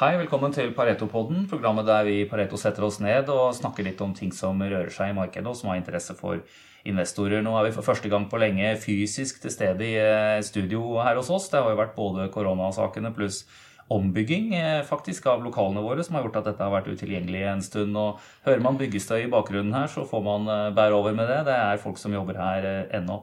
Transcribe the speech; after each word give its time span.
Hei, 0.00 0.14
velkommen 0.16 0.48
til 0.48 0.70
Pareto-podden, 0.72 1.42
programmet 1.44 1.84
der 1.84 2.06
vi 2.06 2.14
i 2.22 2.28
Pareto 2.28 2.56
setter 2.56 2.86
oss 2.86 3.02
ned 3.04 3.26
og 3.28 3.50
snakker 3.52 3.84
litt 3.84 3.98
om 4.00 4.14
ting 4.16 4.30
som 4.32 4.56
rører 4.56 4.88
seg 4.94 5.10
i 5.10 5.16
markedet, 5.18 5.44
og 5.44 5.58
som 5.58 5.68
har 5.68 5.76
interesse 5.76 6.14
for 6.16 6.40
investorer. 6.88 7.42
Nå 7.44 7.52
er 7.58 7.66
vi 7.66 7.74
for 7.74 7.84
første 7.84 8.08
gang 8.08 8.24
på 8.30 8.40
lenge 8.40 8.70
fysisk 8.80 9.42
til 9.42 9.52
stede 9.52 9.84
i 9.84 9.98
eh, 10.00 10.38
studio 10.40 11.02
her 11.04 11.20
hos 11.20 11.28
oss. 11.28 11.50
Det 11.52 11.60
har 11.60 11.68
jo 11.68 11.80
vært 11.82 11.92
både 11.98 12.30
koronasakene 12.32 13.12
pluss 13.12 13.42
ombygging 13.92 14.54
eh, 14.56 14.80
faktisk 14.88 15.28
av 15.34 15.44
lokalene 15.44 15.84
våre 15.84 16.08
som 16.08 16.16
har 16.16 16.24
gjort 16.24 16.40
at 16.40 16.48
dette 16.48 16.64
har 16.64 16.72
vært 16.78 16.88
utilgjengelig 16.88 17.44
en 17.52 17.64
stund. 17.68 18.00
og 18.00 18.24
Hører 18.48 18.64
man 18.64 18.80
byggestøy 18.80 19.26
i 19.26 19.30
bakgrunnen 19.36 19.76
her, 19.82 19.92
så 19.92 20.08
får 20.08 20.24
man 20.30 20.48
eh, 20.48 20.66
bære 20.80 20.96
over 20.96 21.12
med 21.12 21.28
det. 21.28 21.42
Det 21.52 21.60
er 21.60 21.84
folk 21.84 22.00
som 22.00 22.16
jobber 22.16 22.40
her 22.40 22.72
ennå. 22.88 23.20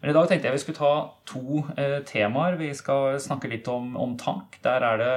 Men 0.00 0.10
i 0.10 0.16
dag 0.16 0.30
tenkte 0.30 0.48
jeg 0.48 0.56
vi 0.56 0.60
skulle 0.62 0.80
ta 0.80 0.92
to 1.28 1.62
eh, 1.76 1.98
temaer. 2.08 2.54
Vi 2.56 2.70
skal 2.76 3.18
snakke 3.20 3.50
litt 3.52 3.66
om, 3.68 3.92
om, 4.00 4.14
tank. 4.20 4.56
Der 4.64 4.84
er 4.86 5.00
det 5.00 5.16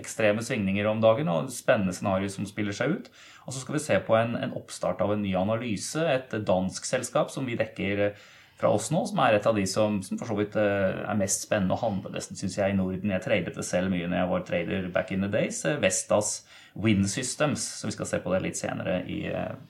ekstreme 0.00 0.42
svingninger 0.42 0.88
om 0.90 1.02
dagen 1.04 1.30
og 1.30 1.52
spennende 1.54 1.94
scenarioer 1.94 2.32
som 2.34 2.48
spiller 2.48 2.74
seg 2.74 2.96
ut. 2.96 3.12
Og 3.46 3.54
så 3.54 3.62
skal 3.62 3.76
vi 3.76 3.84
se 3.84 4.00
på 4.02 4.16
en, 4.18 4.34
en, 4.34 4.56
oppstart 4.58 5.04
av 5.04 5.14
en 5.14 5.22
ny 5.22 5.36
analyse. 5.38 6.02
Et 6.02 6.34
dansk 6.50 6.90
selskap 6.90 7.30
som 7.30 7.46
vi 7.46 7.54
dekker 7.60 8.04
eh, 8.08 8.26
fra 8.58 8.72
oss 8.74 8.90
nå, 8.90 9.04
som 9.06 9.22
er 9.22 9.36
et 9.36 9.46
av 9.46 9.54
de 9.54 9.62
som, 9.70 10.00
som 10.02 10.18
for 10.18 10.32
så 10.32 10.40
vidt 10.40 10.58
eh, 10.58 10.98
er 10.98 11.20
mest 11.20 11.46
spennende 11.46 11.78
å 11.78 11.82
handle 11.84 12.10
nesten, 12.10 12.34
syns 12.40 12.58
jeg, 12.58 12.74
i 12.74 12.78
Norden. 12.80 13.14
Jeg 13.14 13.22
tradet 13.22 13.54
det 13.54 13.70
selv 13.70 13.94
mye 13.94 14.10
når 14.10 14.18
jeg 14.18 14.32
var 14.32 14.48
trader 14.48 14.88
back 14.98 15.14
in 15.14 15.22
the 15.22 15.30
days. 15.30 15.62
Eh, 15.62 15.78
Vestas 15.78 16.40
Wind 16.74 17.06
Systems. 17.06 17.70
Så 17.78 17.86
vi 17.86 17.94
skal 17.94 18.10
se 18.10 18.18
på 18.24 18.34
det 18.34 18.42
litt 18.48 18.58
senere 18.58 19.04
i, 19.06 19.28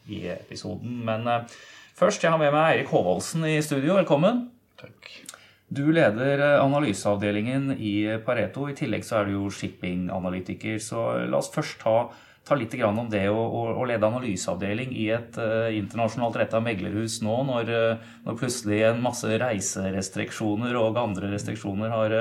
i 0.08 0.24
episoden. 0.32 1.02
Men 1.04 1.28
Først, 1.98 2.22
jeg 2.22 2.30
har 2.30 2.38
med 2.38 2.52
meg 2.54 2.76
Eirik 2.76 2.92
Håvaldsen 2.92 3.42
i 3.48 3.56
studio. 3.64 3.96
Velkommen. 3.96 4.44
Takk. 4.78 5.08
Du 5.66 5.88
leder 5.90 6.38
eh, 6.38 6.60
analyseavdelingen 6.62 7.72
i 7.74 7.94
Pareto. 8.22 8.68
I 8.70 8.76
tillegg 8.78 9.02
så 9.02 9.16
er 9.18 9.26
du 9.26 9.32
jo 9.32 9.48
shippinganalytiker. 9.50 10.76
Så 10.78 11.00
la 11.26 11.40
oss 11.40 11.48
først 11.50 11.80
ta, 11.82 11.94
ta 12.46 12.54
litt 12.54 12.76
om 12.86 13.00
det 13.10 13.24
å, 13.26 13.34
å, 13.34 13.62
å, 13.72 13.86
lede 13.90 14.06
analyseavdeling 14.06 14.92
i 14.94 15.08
et 15.16 15.40
uh, 15.42 15.66
internasjonalt 15.74 16.38
retta 16.38 16.60
meglerhus 16.62 17.16
nå, 17.26 17.34
når, 17.48 17.72
når, 18.28 18.36
plutselig 18.38 18.78
en 18.86 19.02
masse 19.02 19.40
reiserestriksjoner 19.42 20.78
og 20.78 21.00
andre 21.02 21.32
restriksjoner 21.32 21.90
har, 21.90 22.14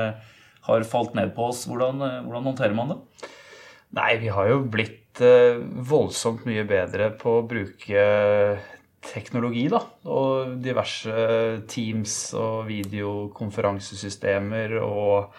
har 0.72 0.88
falt 0.90 1.14
ned 1.20 1.36
på 1.36 1.52
oss. 1.52 1.68
Hvordan, 1.70 2.02
hvordan, 2.26 2.50
håndterer 2.50 2.74
man 2.80 2.96
det? 2.96 2.98
Nei, 4.00 4.10
vi 4.26 4.34
har 4.34 4.50
jo 4.50 4.58
blitt 4.66 5.22
voldsomt 5.22 6.50
mye 6.50 6.66
bedre 6.66 7.12
på 7.22 7.38
å 7.40 7.46
bruke 7.46 8.02
teknologi, 9.04 9.68
da. 9.72 9.82
Og 10.10 10.58
diverse 10.64 11.14
Teams 11.70 12.34
og 12.38 12.68
videokonferansesystemer. 12.70 14.78
Og 14.84 15.34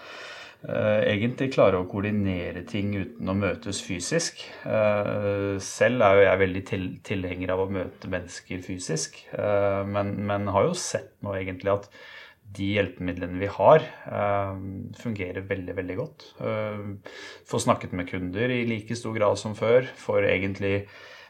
uh, 0.69 1.01
egentlig 1.03 1.53
klare 1.55 1.81
å 1.81 1.89
koordinere 1.91 2.65
ting 2.69 2.95
uten 2.97 3.31
å 3.31 3.39
møtes 3.39 3.83
fysisk. 3.85 4.45
Uh, 4.67 5.57
selv 5.63 6.07
er 6.07 6.19
jo 6.19 6.29
jeg 6.29 6.43
veldig 6.45 6.65
til, 6.71 6.87
tilhenger 7.07 7.55
av 7.55 7.65
å 7.65 7.73
møte 7.79 8.13
mennesker 8.13 8.63
fysisk. 8.65 9.19
Uh, 9.35 9.83
men, 9.89 10.15
men, 10.29 10.49
har 10.55 10.69
jo 10.69 10.79
sett 10.79 11.13
nå 11.25 11.37
egentlig 11.39 11.77
at 11.79 11.91
de 12.57 12.65
hjelpemidlene 12.79 13.37
vi 13.37 13.49
har, 13.53 13.83
fungerer 14.97 15.45
veldig, 15.45 15.75
veldig 15.77 15.97
godt. 15.99 16.23
Får 17.45 17.61
snakket 17.61 17.93
med 17.93 18.09
kunder 18.09 18.49
i 18.49 18.65
like 18.65 18.97
stor 18.97 19.13
grad 19.13 19.37
som 19.37 19.53
før. 19.53 19.85
Får 20.01 20.25
egentlig 20.31 20.87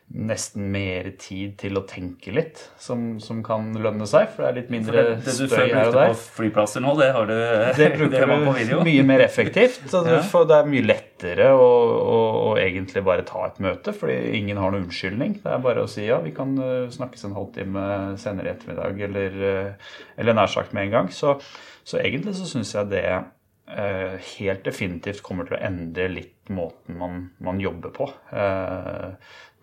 nesten 0.09 0.71
mer 0.73 1.11
tid 1.21 1.59
til 1.61 1.77
å 1.77 1.83
tenke 1.89 2.33
litt, 2.33 2.63
som, 2.81 3.19
som, 3.21 3.43
kan 3.45 3.67
lønne 3.77 4.07
seg. 4.09 4.31
For 4.33 4.45
det 4.45 4.49
er 4.49 4.57
litt 4.63 4.71
mindre 4.73 5.03
det, 5.05 5.17
det 5.27 5.35
du 5.37 5.45
støy 5.51 5.67
her 5.67 5.91
og 5.91 5.97
der. 5.97 6.13
På 6.15 6.39
flyplasser 6.39 6.83
nå, 6.85 6.95
det 6.97 7.11
har 7.13 7.29
du 7.29 7.35
Det 7.77 7.89
bruker 7.99 8.25
du 8.25 8.75
mye 8.89 9.05
mer 9.07 9.25
effektivt. 9.27 9.83
Så 9.91 10.03
ja. 10.09 10.23
det 10.49 10.59
er 10.59 10.71
mye 10.73 10.87
lettere 10.89 11.51
å, 11.53 11.69
å, 11.99 12.19
å, 12.49 12.51
egentlig 12.63 13.05
bare 13.05 13.27
ta 13.29 13.45
et 13.51 13.61
møte, 13.65 13.93
fordi 13.97 14.17
ingen 14.41 14.61
har 14.61 14.73
noen 14.73 14.89
unnskyldning. 14.89 15.41
Det 15.45 15.53
er 15.55 15.65
bare 15.65 15.85
å 15.85 15.91
si 15.91 16.07
ja, 16.09 16.23
vi 16.25 16.33
kan 16.37 16.57
eh, 16.57 16.87
snakkes 16.95 17.29
en 17.29 17.37
halvtime 17.37 17.89
senere 18.21 18.49
i 18.49 18.55
ettermiddag, 18.55 19.03
eller, 19.11 19.43
eh, 19.53 19.97
eller 20.17 20.39
nær 20.41 20.53
sagt 20.53 20.73
med 20.77 20.89
en 20.89 20.95
gang. 20.97 21.11
Så, 21.13 21.37
så 21.85 22.01
egentlig 22.01 22.39
så 22.39 22.49
syns 22.49 22.73
jeg 22.79 22.95
det 22.95 23.05
eh, 23.13 24.17
helt 24.39 24.65
definitivt 24.65 25.21
kommer 25.27 25.49
til 25.49 25.59
å 25.59 25.65
endre 25.69 26.09
litt 26.17 26.35
måten 26.49 26.97
man, 26.97 27.27
man 27.45 27.61
jobber 27.61 27.93
på. 27.93 28.09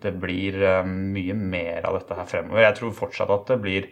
Det 0.06 0.14
blir 0.22 0.58
um, 0.82 0.92
mye 1.14 1.34
mer 1.36 1.86
av 1.88 1.98
dette 1.98 2.18
her 2.18 2.28
fremover. 2.30 2.64
Jeg 2.66 2.78
tror 2.78 2.94
fortsatt 2.96 3.32
at 3.34 3.50
det 3.52 3.58
blir 3.62 3.88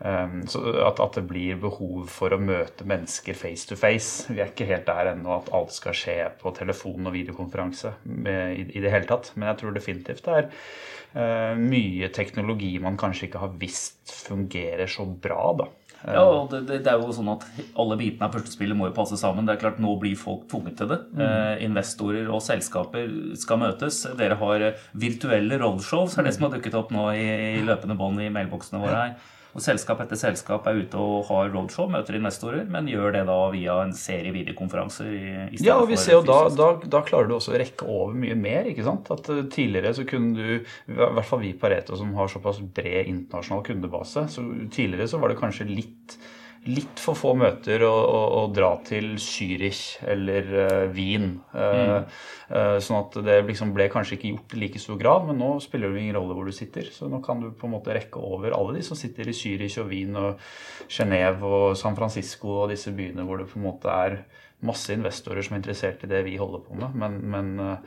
um, 0.00 0.40
at, 0.44 1.02
det 1.16 1.24
blir 1.28 1.58
behov 1.62 2.06
for 2.12 2.34
å 2.34 2.40
møte 2.42 2.86
mennesker 2.88 3.38
face 3.38 3.68
to 3.68 3.78
face. 3.78 4.28
Vi 4.30 4.42
er 4.42 4.52
ikke 4.52 4.68
helt 4.68 4.86
der 4.88 5.12
ennå 5.14 5.34
at 5.38 5.50
alt 5.56 5.74
skal 5.76 5.96
skje 5.96 6.20
på 6.40 6.54
telefon 6.56 7.10
og 7.10 7.16
videokonferanse 7.16 7.96
i, 8.06 8.68
det 8.78 8.94
hele 8.94 9.08
tatt. 9.10 9.32
Men 9.36 9.52
jeg 9.52 9.62
tror 9.62 9.76
definitivt 9.76 10.24
det 10.28 10.38
er 10.38 10.48
uh, 10.52 11.58
mye 11.60 12.12
teknologi 12.14 12.76
man 12.82 13.00
kanskje 13.00 13.28
ikke 13.28 13.44
har 13.44 13.58
visst 13.60 14.14
fungerer 14.28 14.90
så 14.90 15.06
bra. 15.08 15.42
da. 15.64 15.70
Ja, 16.06 16.22
og 16.22 16.52
det, 16.52 16.60
det, 16.68 16.86
er 16.86 17.00
jo 17.00 17.10
sånn 17.10 17.30
at 17.32 17.42
Alle 17.78 17.96
bitene 17.98 18.28
av 18.28 18.34
puslespillet 18.36 18.78
må 18.78 18.86
jo 18.86 18.94
passe 18.94 19.18
sammen. 19.18 19.48
Det 19.48 19.56
er 19.56 19.62
klart 19.64 19.80
Nå 19.82 19.96
blir 19.98 20.18
folk 20.18 20.44
tvunget 20.50 20.78
til 20.78 20.92
det. 20.92 21.00
Mm. 21.10 21.24
Eh, 21.24 21.64
investorer 21.66 22.30
og 22.30 22.44
selskaper 22.44 23.10
skal 23.40 23.62
møtes. 23.64 24.04
Dere 24.18 24.38
har 24.38 24.68
virtuelle 24.98 25.58
roadshows, 25.58 26.14
er 26.14 26.28
det 26.28 26.36
som 26.36 26.46
har 26.46 26.54
dukket 26.54 26.78
opp 26.78 26.94
nå 26.94 27.08
i, 27.16 27.26
i 27.58 27.66
løpende 27.66 27.98
bånd 27.98 28.22
i 28.22 28.30
mailboksene 28.34 28.82
våre 28.84 29.02
her. 29.02 29.34
Og 29.56 29.64
Selskap 29.64 30.02
etter 30.04 30.18
selskap 30.20 30.66
er 30.68 30.82
ute 30.82 31.00
og 31.00 31.28
har 31.30 31.48
roadshow, 31.54 31.88
møter 31.90 32.18
investorer, 32.18 32.66
men 32.70 32.88
gjør 32.90 33.14
det 33.16 33.24
da 33.30 33.38
via 33.54 33.78
en 33.84 33.94
serie 33.96 34.32
videokonferanser. 34.34 35.08
I, 35.08 35.60
ja, 35.64 35.78
og 35.80 35.88
vi 35.90 35.96
ser 36.00 36.18
jo 36.18 36.24
da, 36.28 36.40
da, 36.52 36.68
da, 36.84 37.02
klarer 37.06 37.30
du 37.30 37.36
også 37.38 37.54
å 37.54 37.60
rekke 37.60 37.88
over 37.88 38.16
mye 38.18 38.36
mer. 38.38 38.68
ikke 38.68 38.84
sant? 38.86 39.08
At 39.14 39.30
uh, 39.32 39.46
Tidligere 39.48 39.94
så 39.96 40.04
kunne 40.08 40.36
du, 40.36 40.66
i 40.90 40.98
hvert 40.98 41.26
fall 41.26 41.42
vi 41.42 41.54
Pareto 41.58 41.96
som 41.98 42.12
har 42.18 42.30
såpass 42.30 42.60
bred 42.60 43.08
internasjonal 43.08 43.64
kundebase, 43.66 44.26
så 44.30 44.44
tidligere 44.74 45.08
så 45.10 45.22
var 45.22 45.32
det 45.32 45.40
kanskje 45.40 45.70
litt 45.70 46.18
litt 46.68 47.00
for 47.00 47.16
få 47.16 47.32
møter 47.38 47.82
å, 47.86 47.90
å, 47.92 48.20
å 48.38 48.42
dra 48.52 48.70
til 48.84 49.14
Zürich 49.22 49.98
eller 50.08 50.50
uh, 50.52 50.84
Wien. 50.92 51.30
Uh, 51.54 51.62
mm. 51.62 52.16
uh, 52.52 52.76
sånn 52.84 53.00
at 53.00 53.16
det 53.24 53.38
liksom 53.48 53.72
ble 53.76 53.88
kanskje 53.92 54.18
ikke 54.18 54.32
gjort 54.34 54.56
i 54.56 54.60
like 54.64 54.82
stor 54.82 54.98
grad, 55.00 55.28
men 55.28 55.40
nå 55.40 55.54
spiller 55.64 55.94
det 55.94 56.02
ingen 56.02 56.18
rolle 56.18 56.36
hvor 56.36 56.48
du 56.48 56.54
sitter. 56.56 56.90
Så 56.92 57.08
nå 57.08 57.22
kan 57.24 57.40
du 57.42 57.50
på 57.56 57.68
en 57.68 57.76
måte 57.76 57.96
rekke 57.96 58.20
over 58.20 58.56
alle 58.56 58.76
de 58.76 58.84
som 58.86 58.98
sitter 58.98 59.30
i 59.30 59.36
Zürich 59.36 59.78
og 59.80 59.88
Wien 59.92 60.18
og 60.20 60.44
Genéve 60.92 61.48
og 61.48 61.72
San 61.80 61.96
Francisco 61.98 62.60
og 62.64 62.74
disse 62.74 62.92
byene 62.96 63.24
hvor 63.24 63.40
det 63.40 63.48
på 63.48 63.60
en 63.60 63.68
måte 63.70 63.96
er 64.04 64.20
masse 64.66 64.92
investorer 64.92 65.44
som 65.46 65.54
er 65.54 65.62
interessert 65.62 66.04
i 66.04 66.10
det 66.10 66.24
vi 66.26 66.38
holder 66.40 66.64
på 66.66 66.76
med. 66.76 66.96
Men, 66.98 67.18
men 67.32 67.84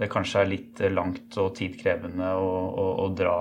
det 0.00 0.08
kanskje 0.10 0.40
er 0.40 0.50
litt 0.50 0.80
langt 0.90 1.36
og 1.38 1.52
tidkrevende 1.54 2.32
å, 2.40 2.48
å, 2.50 2.86
å 3.04 3.10
dra, 3.14 3.36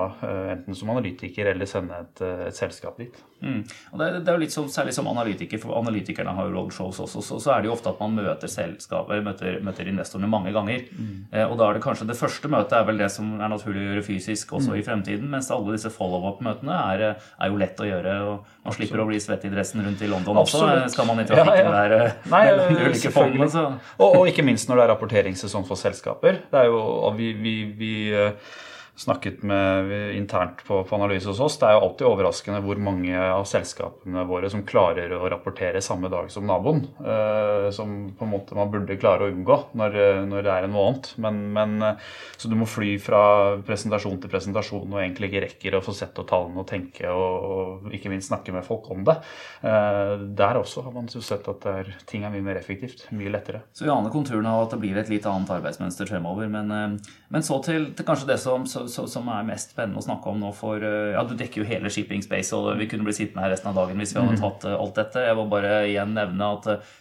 enten 0.51 0.77
som 0.77 0.91
analytiker 0.93 1.49
eller 1.53 1.69
sende 1.69 2.03
et, 2.03 2.25
et 2.51 2.59
selskap 2.59 2.99
dit. 3.01 3.15
Mm. 3.43 3.59
Og 3.91 3.99
det, 3.99 4.07
det, 4.21 4.31
er 4.31 4.37
jo 4.37 4.41
litt 4.45 4.53
som, 4.55 4.67
Særlig 4.71 4.93
som 4.95 5.07
analytiker, 5.11 5.59
for 5.59 5.75
analytikerne 5.75 6.31
har 6.37 6.47
jo 6.47 6.53
roadshows 6.55 7.01
også, 7.03 7.21
så, 7.21 7.39
så, 7.43 7.51
er 7.53 7.63
det 7.63 7.69
jo 7.69 7.73
ofte 7.75 7.91
at 7.91 7.99
man 7.99 8.15
møter 8.15 8.51
selskaper, 8.51 9.19
møter, 9.25 9.57
møter 9.65 9.89
investorene 9.91 10.29
mange 10.31 10.53
ganger. 10.55 10.85
Mm. 10.95 11.11
Eh, 11.31 11.43
og 11.43 11.57
da 11.59 11.67
er 11.67 11.77
det 11.77 11.83
kanskje 11.83 12.07
det 12.09 12.17
første 12.19 12.51
møtet 12.51 12.77
er 12.77 12.87
vel 12.87 13.03
det 13.03 13.09
som 13.13 13.33
er 13.37 13.51
naturlig 13.51 13.83
å 13.83 13.87
gjøre 13.89 14.05
fysisk 14.07 14.55
også 14.55 14.73
mm. 14.73 14.79
i 14.79 14.85
fremtiden, 14.87 15.29
mens 15.33 15.51
alle 15.53 15.75
disse 15.75 15.91
follow-up-møtene 15.93 16.79
er, 16.95 17.05
er, 17.11 17.51
jo 17.51 17.61
lett 17.61 17.83
å 17.83 17.89
gjøre. 17.89 18.17
og 18.31 18.65
Man 18.65 18.77
slipper 18.79 19.03
å 19.03 19.07
bli 19.11 19.21
svett 19.23 19.47
i 19.47 19.53
dressen 19.53 19.83
rundt 19.85 20.03
i 20.03 20.11
London 20.11 20.41
Absolutt. 20.41 20.85
også, 20.85 20.95
skal 20.95 21.09
man 21.11 21.23
i 21.23 21.27
trafikken 21.29 21.69
ja, 21.69 21.85
ja. 21.85 21.87
der 21.93 22.29
Nei, 22.33 22.43
mellom 22.49 22.77
de 22.77 22.89
ulike 22.89 23.13
fondene. 23.13 23.65
Og, 23.99 24.07
og, 24.07 24.27
ikke 24.31 24.45
minst 24.47 24.71
når 24.71 24.79
det 24.79 24.85
er 24.85 24.93
rapporteringssesong 24.95 25.67
for 25.67 25.79
selskaper. 25.79 26.45
Det 26.51 26.63
er 26.63 26.71
jo, 26.71 26.83
vi, 27.17 27.33
vi, 27.43 27.57
vi 27.77 27.95
eh, 28.15 28.53
snakket 28.95 29.43
med 29.43 30.15
internt 30.15 30.61
på, 30.67 30.83
på, 30.83 30.95
Analyse 30.95 31.31
hos 31.31 31.39
oss, 31.41 31.57
det 31.57 31.65
er 31.65 31.77
jo 31.77 31.85
alltid 31.87 32.07
overraskende 32.07 32.59
hvor 32.61 32.77
mange 32.77 33.17
av 33.17 33.45
selskapene 33.49 34.25
våre 34.29 34.51
som 34.53 34.61
klarer 34.69 35.15
å 35.17 35.25
rapportere 35.31 35.81
samme 35.81 36.11
dag 36.13 36.29
som 36.31 36.45
naboen. 36.47 36.83
Eh, 37.01 37.69
som 37.73 37.95
på 38.13 38.27
en 38.27 38.31
måte 38.35 38.57
man 38.57 38.69
burde 38.73 38.99
klare 39.01 39.25
å 39.25 39.33
unngå 39.33 39.57
når, 39.79 39.97
når 40.29 40.45
det 40.45 40.53
er 40.53 40.67
en 40.67 40.75
måned. 40.75 41.09
Men, 41.25 41.41
men, 41.55 41.75
eh, 41.81 42.13
så 42.38 42.51
du 42.51 42.56
må 42.59 42.68
fly 42.69 42.94
fra 43.01 43.23
presentasjon 43.65 44.19
til 44.21 44.31
presentasjon 44.31 44.85
og 44.94 45.01
egentlig 45.01 45.31
ikke 45.31 45.44
rekker 45.47 45.79
å 45.79 45.83
få 45.85 45.95
sett 45.97 46.21
og 46.21 46.29
tallene 46.29 46.62
og 46.62 46.69
tenke 46.69 47.09
og, 47.09 47.50
og 47.50 47.97
ikke 47.97 48.13
minst 48.13 48.29
snakke 48.29 48.53
med 48.53 48.65
folk 48.68 48.91
om 48.94 49.01
det. 49.09 49.18
Eh, 49.65 50.13
der 50.38 50.62
også 50.62 50.85
har 50.85 50.94
man 50.94 51.09
sett 51.09 51.50
at 51.50 51.68
er, 51.71 51.91
ting 52.09 52.27
er 52.27 52.33
mye 52.33 52.45
mer 52.45 52.62
effektivt. 52.62 53.07
Mye 53.15 53.33
lettere. 53.33 53.65
Så 53.73 53.88
vi 53.88 53.94
aner 53.94 54.13
konturene 54.13 54.53
av 54.53 54.68
at 54.68 54.77
det 54.77 54.81
blir 54.85 55.01
et 55.01 55.09
litt 55.09 55.25
annet 55.29 55.50
arbeidsmønster 55.57 56.13
fremover. 56.13 56.53
Men, 56.53 56.71
eh, 56.77 57.18
men 57.33 57.50
så 57.50 57.57
til, 57.65 57.89
til 57.97 58.06
kanskje 58.07 58.29
det 58.29 58.39
som 58.44 58.69
som 58.91 59.27
er 59.31 59.45
mest 59.47 59.74
spennende 59.74 60.01
å 60.01 60.06
snakke 60.06 60.31
om 60.31 60.41
nå 60.41 60.50
for 60.56 60.83
eh, 60.83 61.13
Ja, 61.13 61.24
du 61.27 61.35
dekker 61.38 61.62
jo 61.62 61.68
hele 61.69 61.91
shipping 61.94 62.24
space, 62.25 62.53
og 62.56 62.77
vi 62.80 62.88
kunne 62.91 63.06
bli 63.07 63.15
sittende 63.15 63.45
her 63.45 63.53
resten 63.53 63.71
av 63.71 63.77
dagen 63.77 64.01
hvis 64.01 64.13
vi 64.15 64.21
hadde 64.21 64.38
mm. 64.38 64.44
tatt 64.44 64.68
eh, 64.69 64.75
alt 64.77 65.00
dette. 65.00 65.24
Jeg 65.27 65.38
vil 65.39 65.50
bare 65.51 65.71
igjen 65.89 66.13
nevne 66.18 66.50
at 66.57 66.69
eh, 66.74 66.91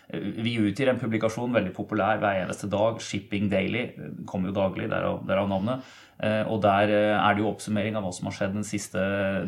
vi 0.45 0.55
utgir 0.63 0.93
en 0.93 1.01
publikasjon, 1.01 1.55
veldig 1.55 1.75
populær 1.77 2.23
hver 2.23 2.45
eneste 2.45 2.71
dag. 2.73 3.03
Shipping 3.03 3.51
Daily. 3.53 3.89
Kommer 4.29 4.51
jo 4.53 4.57
daglig, 4.61 4.89
derav, 4.93 5.23
derav 5.29 5.51
navnet. 5.51 5.93
Og 6.23 6.61
Der 6.63 6.91
er 6.93 7.35
det 7.35 7.43
jo 7.43 7.49
oppsummering 7.49 7.97
av 7.99 8.05
hva 8.05 8.13
som 8.15 8.29
har 8.29 8.35
skjedd 8.37 8.53
den 8.55 8.67
siste 8.67 9.01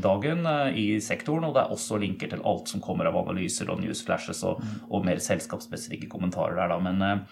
dagen 0.03 0.41
i 0.75 0.97
sektoren. 1.05 1.45
Og 1.47 1.55
det 1.55 1.63
er 1.63 1.75
også 1.77 2.01
linker 2.03 2.33
til 2.33 2.43
alt 2.43 2.73
som 2.73 2.83
kommer 2.83 3.07
av 3.07 3.21
analyser 3.21 3.71
og 3.71 3.79
newsflashes 3.85 4.43
og, 4.49 4.59
mm. 4.59 4.81
og 4.91 5.07
mer 5.07 5.23
selskapsspesifikke 5.23 6.11
kommentarer 6.11 6.59
der. 6.59 6.73
da, 6.75 6.81
Men 6.83 7.29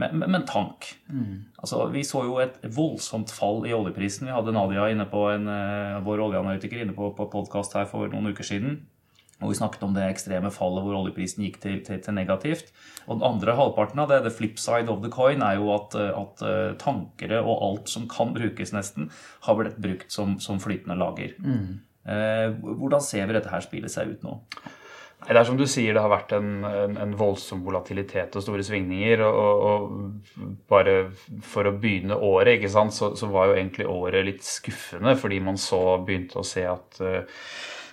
Men, 0.00 0.14
men, 0.18 0.30
men 0.32 0.46
tank. 0.48 0.88
Mm. 1.12 1.44
Altså, 1.58 1.84
vi 1.92 2.04
så 2.06 2.24
jo 2.24 2.38
et 2.42 2.56
voldsomt 2.64 3.32
fall 3.34 3.66
i 3.68 3.74
oljeprisen. 3.76 4.28
Vi 4.28 4.34
hadde 4.34 4.54
Nadia 4.56 4.86
inne 4.92 5.04
på 5.10 5.26
en, 5.34 5.44
uh, 5.50 6.00
vår 6.06 6.24
oljeanalytiker 6.28 6.84
inne 6.84 6.96
på, 6.96 7.10
på 7.18 7.28
podkast 7.32 7.76
her 7.76 7.84
for 7.90 8.08
noen 8.12 8.32
uker 8.32 8.46
siden. 8.46 8.80
Og 9.42 9.50
vi 9.50 9.58
snakket 9.58 9.82
om 9.82 9.94
det 9.96 10.06
ekstreme 10.06 10.52
fallet 10.54 10.84
hvor 10.86 11.00
oljeprisen 11.00 11.42
gikk 11.44 11.58
til, 11.60 11.80
til, 11.84 11.98
til 12.00 12.14
negativt. 12.14 12.70
Og 13.08 13.18
den 13.18 13.26
andre 13.26 13.56
halvparten 13.58 14.00
av 14.00 14.12
det, 14.12 14.22
the 14.24 14.32
flip 14.32 14.60
side 14.62 14.88
of 14.92 15.02
the 15.02 15.10
coin, 15.12 15.42
er 15.42 15.58
jo 15.58 15.72
at, 15.74 15.96
at 15.98 16.44
uh, 16.46 16.74
tankere 16.80 17.42
og 17.42 17.64
alt 17.68 17.92
som 17.92 18.06
kan 18.10 18.32
brukes, 18.36 18.72
nesten, 18.72 19.10
har 19.48 19.58
blitt 19.58 19.80
brukt 19.82 20.14
som, 20.14 20.38
som 20.40 20.62
flytende 20.62 20.96
lager. 21.00 21.34
Mm. 21.42 21.82
Eh, 22.02 22.50
hvordan 22.58 23.02
ser 23.02 23.28
vi 23.28 23.36
dette 23.36 23.50
her 23.52 23.62
spille 23.62 23.90
seg 23.92 24.10
ut 24.10 24.24
nå? 24.26 24.38
Det 25.22 25.38
er 25.38 25.46
som 25.46 25.58
du 25.58 25.66
sier, 25.70 25.94
det 25.94 26.02
har 26.02 26.10
vært 26.10 26.32
en, 26.34 26.64
en, 26.66 26.96
en 27.04 27.12
voldsom 27.18 27.62
volatilitet 27.62 28.34
og 28.38 28.42
store 28.44 28.64
svingninger. 28.66 29.22
Og, 29.26 29.66
og, 29.68 30.56
bare 30.70 30.96
for 31.46 31.68
å 31.68 31.76
begynne 31.78 32.18
året, 32.18 32.56
ikke 32.56 32.72
sant, 32.72 32.96
så, 32.96 33.12
så, 33.18 33.28
var 33.32 33.50
jo 33.50 33.58
egentlig 33.58 33.86
året 33.90 34.26
litt 34.26 34.42
skuffende. 34.46 35.14
Fordi 35.20 35.38
man 35.44 35.60
så 35.60 35.82
begynte 36.02 36.40
å 36.42 36.46
se 36.46 36.64
at 36.66 36.98
uh, 37.04 37.22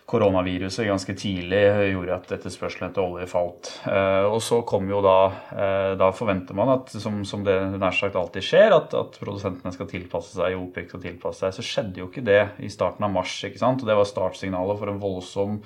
koronaviruset 0.09 0.87
ganske 0.89 1.13
tidlig 1.19 1.61
gjorde 1.91 2.15
at 2.15 2.33
etterspørselen 2.39 2.89
etter 2.89 3.05
olje 3.05 3.27
falt. 3.29 3.71
Uh, 3.85 4.25
og 4.31 4.41
så 4.41 4.63
kom 4.67 4.89
jo 4.89 5.03
da 5.05 5.19
uh, 5.29 5.93
Da 5.99 6.09
forventer 6.15 6.57
man 6.57 6.73
at, 6.79 6.89
som, 6.97 7.21
som 7.29 7.45
det 7.45 7.59
nær 7.75 7.93
sagt 7.95 8.17
alltid 8.17 8.45
skjer, 8.45 8.73
at, 8.73 8.95
at, 8.97 9.21
produsentene 9.21 9.75
skal 9.75 9.91
tilpasse 9.91 10.33
seg, 10.39 10.57
OPEC 10.57 10.89
skal 10.89 11.05
tilpasse 11.05 11.45
seg. 11.45 11.55
Så 11.59 11.67
skjedde 11.67 12.01
jo 12.01 12.09
ikke 12.09 12.25
det 12.25 12.41
i 12.65 12.73
starten 12.73 13.05
av 13.05 13.13
mars. 13.13 13.37
ikke 13.45 13.61
sant, 13.61 13.85
og 13.85 13.91
Det 13.91 14.01
var 14.01 14.09
startsignalet 14.09 14.81
for 14.81 14.91
en 14.91 15.01
voldsom 15.03 15.61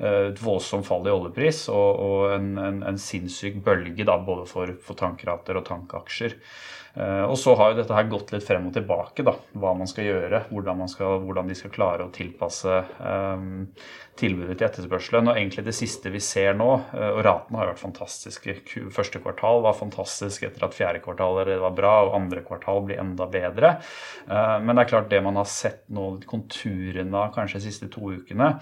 et 0.00 0.40
voldsomt 0.40 0.86
fall 0.86 1.04
i 1.06 1.12
oljepris 1.12 1.66
og, 1.68 1.88
og 2.00 2.34
en, 2.34 2.50
en, 2.58 2.82
en, 2.88 3.00
sinnssyk 3.00 3.60
bølge 3.64 4.06
da, 4.08 4.16
både 4.24 4.46
for, 4.48 4.72
for 4.84 4.96
tankrater 4.96 5.60
og 5.60 5.66
tankaksjer. 5.68 6.38
Eh, 6.94 7.22
og 7.22 7.36
så 7.38 7.54
har 7.54 7.70
jo 7.70 7.78
dette 7.78 7.94
her 7.94 8.08
gått 8.10 8.32
litt 8.34 8.46
frem 8.46 8.66
og 8.66 8.74
tilbake, 8.74 9.22
da, 9.26 9.36
hva 9.62 9.74
man 9.78 9.90
skal 9.90 10.08
gjøre. 10.08 10.42
Hvordan, 10.50 10.82
skal, 10.90 11.20
hvordan 11.22 11.50
de 11.50 11.56
skal 11.58 11.74
klare 11.74 12.06
å 12.06 12.12
tilpasse 12.14 12.80
um, 12.98 13.68
tilbudet 14.18 14.56
til 14.58 14.66
etterspørselen. 14.66 15.30
Og 15.30 15.38
egentlig 15.38 15.64
det 15.68 15.76
siste 15.78 16.10
vi 16.12 16.22
ser 16.24 16.56
nå, 16.58 16.68
og 16.90 17.20
ratene 17.24 17.60
har 17.60 17.70
vært 17.70 17.82
fantastiske. 17.82 18.56
Første 18.92 19.22
kvartal 19.22 19.62
var 19.64 19.78
fantastisk 19.78 20.48
etter 20.48 20.66
at 20.66 20.76
fjerde 20.76 21.02
kvartal 21.04 21.38
var 21.62 21.76
bra, 21.76 21.94
og 22.08 22.16
andre 22.18 22.42
kvartal 22.46 22.82
blir 22.88 23.00
enda 23.00 23.28
bedre. 23.30 23.76
Men 24.26 24.74
det 24.74 24.84
er 24.84 24.92
klart 24.92 25.10
det 25.12 25.22
man 25.24 25.38
har 25.40 25.48
sett 25.48 25.86
nå, 25.94 26.12
konturene 26.28 27.22
av 27.22 27.32
kanskje 27.36 27.62
de 27.62 27.68
siste 27.70 27.88
to 27.94 28.12
ukene, 28.18 28.56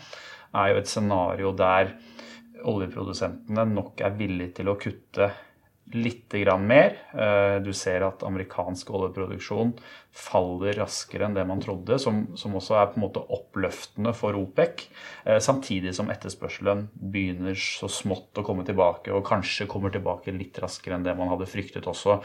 er 0.54 0.72
jo 0.72 0.80
et 0.80 0.90
scenario 0.90 1.52
der 1.56 1.92
oljeprodusentene 2.68 3.66
nok 3.70 4.00
er 4.02 4.16
villige 4.18 4.58
til 4.58 4.72
å 4.72 4.78
kutte 4.80 5.30
litt 5.94 6.34
mer. 6.60 6.96
Eh, 7.14 7.58
du 7.64 7.72
ser 7.72 8.04
at 8.04 8.24
amerikansk 8.26 8.90
oljeproduksjon 8.90 9.72
faller 10.18 10.74
raskere 10.80 11.28
enn 11.28 11.36
det 11.36 11.44
man 11.46 11.60
trodde, 11.62 11.98
som, 12.02 12.24
som, 12.38 12.56
også 12.58 12.76
er 12.78 12.90
på 12.90 12.98
en 12.98 13.04
måte 13.04 13.22
oppløftende 13.22 14.12
for 14.16 14.36
OPEC. 14.38 14.84
Eh, 15.24 15.38
samtidig 15.42 15.94
som 15.96 16.10
etterspørselen 16.12 16.86
begynner 16.92 17.56
så 17.58 17.90
smått 17.92 18.40
å 18.40 18.44
komme 18.46 18.66
tilbake, 18.66 19.12
og 19.14 19.26
kanskje 19.28 19.68
kommer 19.70 19.94
tilbake 19.94 20.34
litt 20.34 20.58
raskere 20.62 20.98
enn 20.98 21.06
det 21.06 21.14
man 21.18 21.30
hadde 21.32 21.48
fryktet 21.48 21.86
også. 21.88 22.18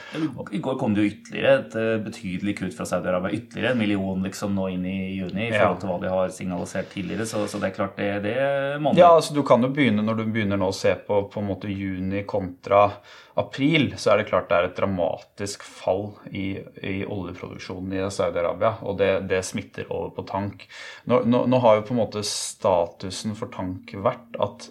I 0.53 0.61
går 0.63 0.79
kom 0.81 0.95
det 0.95 1.05
jo 1.05 1.11
ytterligere 1.13 1.55
et 1.61 1.77
eh, 1.79 1.91
betydelig 2.03 2.57
kutt 2.59 2.77
fra 2.77 2.87
Saudi-Arabia. 2.89 3.37
Ytterligere 3.37 3.75
en 3.75 3.83
million 3.83 4.27
liksom 4.27 4.57
nå 4.57 4.69
inn 4.73 4.87
i 4.89 4.97
juni 5.19 5.47
i 5.49 5.53
forhold 5.53 5.81
til 5.83 5.93
hva 5.93 5.99
de 6.01 6.13
har 6.15 6.33
signalisert 6.33 6.89
tidligere. 6.95 7.29
Så, 7.29 7.45
så 7.51 7.61
det 7.61 7.71
er 7.71 7.77
klart 7.77 7.99
det, 7.99 8.11
det 8.25 8.37
monner. 8.79 9.03
Ja, 9.03 9.13
altså 9.19 9.37
du 9.37 9.43
kan 9.47 9.63
jo 9.63 9.71
begynne 9.73 10.05
når 10.05 10.23
du 10.23 10.25
begynner 10.25 10.59
nå 10.59 10.71
å 10.73 10.75
se 10.75 10.95
på 11.07 11.23
på 11.33 11.41
en 11.41 11.49
måte 11.49 11.71
juni 11.71 12.23
kontra 12.27 12.87
april, 13.39 13.93
så 13.97 14.13
er 14.13 14.21
det 14.21 14.29
klart 14.29 14.49
det 14.49 14.57
er 14.57 14.67
et 14.67 14.77
dramatisk 14.77 15.63
fall 15.65 16.11
i, 16.29 16.59
i 16.85 17.01
oljeproduksjonen 17.01 17.82
i 17.91 18.03
Saudi-Arabia. 18.13 18.77
Og 18.87 18.97
det, 19.01 19.11
det, 19.31 19.43
smitter 19.45 19.89
over 19.91 20.13
på 20.15 20.25
tank. 20.29 20.67
Nå, 21.09 21.23
nå, 21.27 21.43
nå, 21.49 21.61
har 21.63 21.79
jo 21.79 21.87
på 21.89 21.95
en 21.95 22.01
måte 22.03 22.23
statusen 22.27 23.35
for 23.39 23.51
tank 23.53 23.95
vært 24.05 24.39
at 24.43 24.69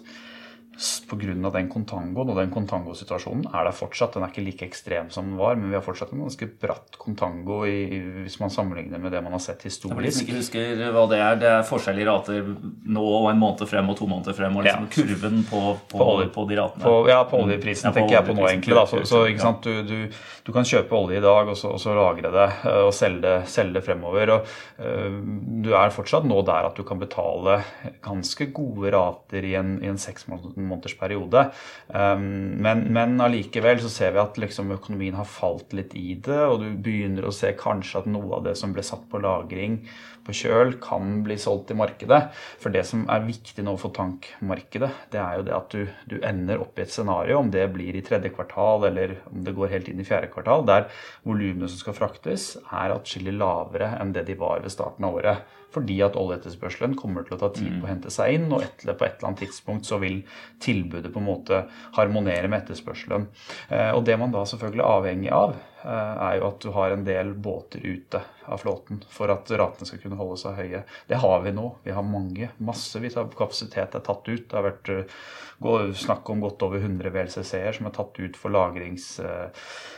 pga. 1.09 1.49
den 1.53 1.69
kontangoen 1.69 2.31
og 2.31 2.37
den 2.37 2.51
kontangosituasjonen 2.53 3.45
er 3.53 3.67
der 3.67 3.75
fortsatt. 3.75 4.15
Den 4.15 4.25
er 4.25 4.31
ikke 4.33 4.45
like 4.45 4.65
ekstrem 4.65 5.09
som 5.13 5.29
den 5.29 5.37
var, 5.37 5.55
men 5.55 5.69
vi 5.69 5.77
har 5.77 5.83
fortsatt 5.85 6.13
en 6.13 6.23
ganske 6.25 6.47
bratt 6.61 6.97
kontango 6.97 7.63
i, 7.69 7.99
hvis 8.23 8.39
man 8.41 8.53
sammenligner 8.53 9.01
med 9.01 9.13
det 9.13 9.21
man 9.23 9.35
har 9.35 9.43
sett 9.43 9.63
historisk. 9.67 10.23
Jeg 10.23 10.27
ikke 10.27 10.39
husker 10.39 10.83
hva 10.95 11.05
det 11.11 11.19
er, 11.21 11.39
det 11.41 11.51
er 11.51 11.67
forskjell 11.67 12.01
i 12.01 12.07
rater 12.07 12.49
nå 12.97 13.03
og 13.03 13.29
en 13.31 13.41
måned 13.41 13.69
frem 13.69 13.91
og 13.93 13.97
to 13.99 14.07
måneder 14.09 14.37
frem. 14.37 14.57
Og 14.57 14.65
liksom 14.65 14.87
ja. 14.87 14.93
kurven 14.97 15.43
på, 15.49 15.61
på, 15.91 15.97
på, 15.97 16.09
olje, 16.15 16.29
på, 16.33 16.47
de 16.49 16.59
ratene. 16.59 16.85
På, 16.85 16.95
ja, 17.09 17.19
på 17.29 17.43
oljeprisen 17.45 17.89
ja, 17.89 17.95
tenker 17.97 18.17
jeg 18.17 18.27
på 18.29 18.37
nå, 18.37 18.47
egentlig. 18.49 18.77
Da. 18.79 18.85
Så, 18.89 19.03
så 19.09 19.23
ikke 19.29 19.45
sant? 19.45 19.67
Du, 19.67 19.83
du, 19.87 20.23
du, 20.43 20.53
kan 20.55 20.67
kjøpe 20.67 20.97
olje 20.97 21.21
i 21.21 21.23
dag 21.23 21.53
og 21.53 21.59
så, 21.59 21.73
og 21.77 21.81
så 21.81 21.95
lagre 21.97 22.33
det 22.33 22.47
eh, 22.63 22.81
og 22.87 22.93
selge 22.95 23.23
det, 23.27 23.35
selge 23.51 23.77
det 23.77 23.85
fremover. 23.85 24.33
Og, 24.37 24.53
øh, 24.81 25.19
du 25.63 25.71
er 25.77 25.93
fortsatt 25.93 26.27
nå 26.29 26.41
der 26.47 26.69
at 26.71 26.79
du 26.79 26.85
kan 26.87 27.01
betale 27.01 27.61
ganske 28.03 28.49
gode 28.55 28.93
rater 28.95 29.45
i 29.45 29.55
en, 29.59 29.77
i 29.83 29.91
en 29.91 30.01
seks 30.01 30.27
måneder 30.31 30.62
måneders 30.65 30.95
periode. 30.99 31.45
Um, 31.89 32.57
men, 32.63 32.85
men 32.95 33.19
allikevel 33.23 33.81
så 33.83 33.91
ser 33.91 34.15
vi 34.15 34.23
at 34.23 34.39
liksom 34.41 34.73
økonomien 34.75 35.17
har 35.19 35.29
falt 35.29 35.75
litt 35.77 35.95
i 35.99 36.15
det, 36.15 36.39
og 36.47 36.63
du 36.63 36.69
begynner 36.85 37.27
å 37.27 37.35
se 37.35 37.53
kanskje 37.59 38.03
at 38.03 38.09
noe 38.09 38.39
av 38.39 38.47
det 38.47 38.57
som 38.59 38.73
ble 38.75 38.85
satt 38.85 39.05
på 39.11 39.21
lagring 39.23 39.81
på 40.23 40.35
kjøl, 40.39 40.77
kan 40.83 41.17
bli 41.25 41.37
solgt 41.41 41.73
i 41.73 41.77
markedet. 41.77 42.21
For 42.61 42.73
det 42.73 42.85
som 42.87 43.03
er 43.11 43.25
viktig 43.27 43.65
nå 43.65 43.75
for 43.79 43.95
tankmarkedet, 43.95 44.91
det 45.13 45.19
er 45.21 45.39
jo 45.39 45.47
det 45.47 45.55
at 45.57 45.75
du, 45.75 45.81
du 46.09 46.17
ender 46.23 46.63
opp 46.63 46.79
i 46.79 46.85
et 46.85 46.93
scenario, 46.93 47.39
om 47.41 47.51
det 47.53 47.65
blir 47.75 47.97
i 47.97 48.03
tredje 48.05 48.31
kvartal 48.33 48.87
eller 48.89 49.17
om 49.31 49.43
det 49.43 49.55
går 49.57 49.73
helt 49.75 49.91
inn 49.91 49.99
i 50.03 50.07
fjerde 50.07 50.31
kvartal, 50.33 50.65
der 50.69 50.87
volumene 51.27 51.69
som 51.69 51.81
skal 51.81 51.97
fraktes, 51.97 52.53
er 52.71 52.95
atskillig 52.95 53.35
lavere 53.35 53.93
enn 53.99 54.15
det 54.15 54.27
de 54.29 54.39
var 54.39 54.63
ved 54.63 54.73
starten 54.73 55.07
av 55.07 55.19
året 55.19 55.59
fordi 55.73 55.99
at 56.05 56.17
oljeetterspørselen 56.19 56.95
kommer 56.99 57.25
til 57.25 57.37
å 57.37 57.41
ta 57.41 57.51
tid 57.55 57.69
på 57.71 57.81
å 57.81 57.87
mm. 57.87 57.91
hente 57.91 58.13
seg 58.13 58.37
inn, 58.37 58.47
og 58.51 58.65
etter, 58.65 58.93
på 58.93 59.07
et 59.07 59.17
eller 59.17 59.31
annet 59.31 59.43
tidspunkt 59.45 59.89
så 59.89 59.99
vil 60.03 60.21
tilbudet 60.63 61.11
på 61.13 61.21
en 61.21 61.29
måte 61.29 61.63
harmonere 61.97 62.49
med 62.49 62.63
etterspørselen. 62.63 63.27
Eh, 63.69 63.91
og 63.91 64.03
det 64.07 64.17
man 64.21 64.33
da 64.35 64.45
selvfølgelig 64.49 64.83
er 64.83 64.97
avhengig 64.99 65.33
av, 65.35 65.55
er 65.83 66.39
jo 66.39 66.47
at 66.49 66.63
du 66.63 66.69
har 66.75 66.93
en 66.93 67.05
del 67.07 67.33
båter 67.33 67.83
ute 67.83 68.21
av 68.45 68.59
flåten 68.59 68.99
for 69.11 69.31
at 69.31 69.51
ratene 69.51 69.87
skal 69.87 70.01
kunne 70.03 70.19
holde 70.19 70.37
seg 70.41 70.57
høye. 70.59 70.83
Det 71.07 71.19
har 71.21 71.43
vi 71.45 71.53
nå. 71.55 71.69
Vi 71.83 71.95
har 71.95 72.05
mange, 72.07 72.49
massevis 72.63 73.17
av 73.19 73.31
kapasitet 73.37 73.95
er 73.95 74.03
tatt 74.03 74.27
ut. 74.27 74.45
Det 74.49 74.57
har 74.57 74.67
vært 74.67 74.91
eh, 74.93 75.93
snakk 76.03 76.29
om 76.33 76.43
godt 76.43 76.65
over 76.67 76.83
100 76.83 77.13
WLCC-er 77.13 77.77
som 77.77 77.87
er 77.87 77.95
tatt 77.95 78.19
ut 78.19 78.39
for 78.39 78.53
lagrings 78.53 79.13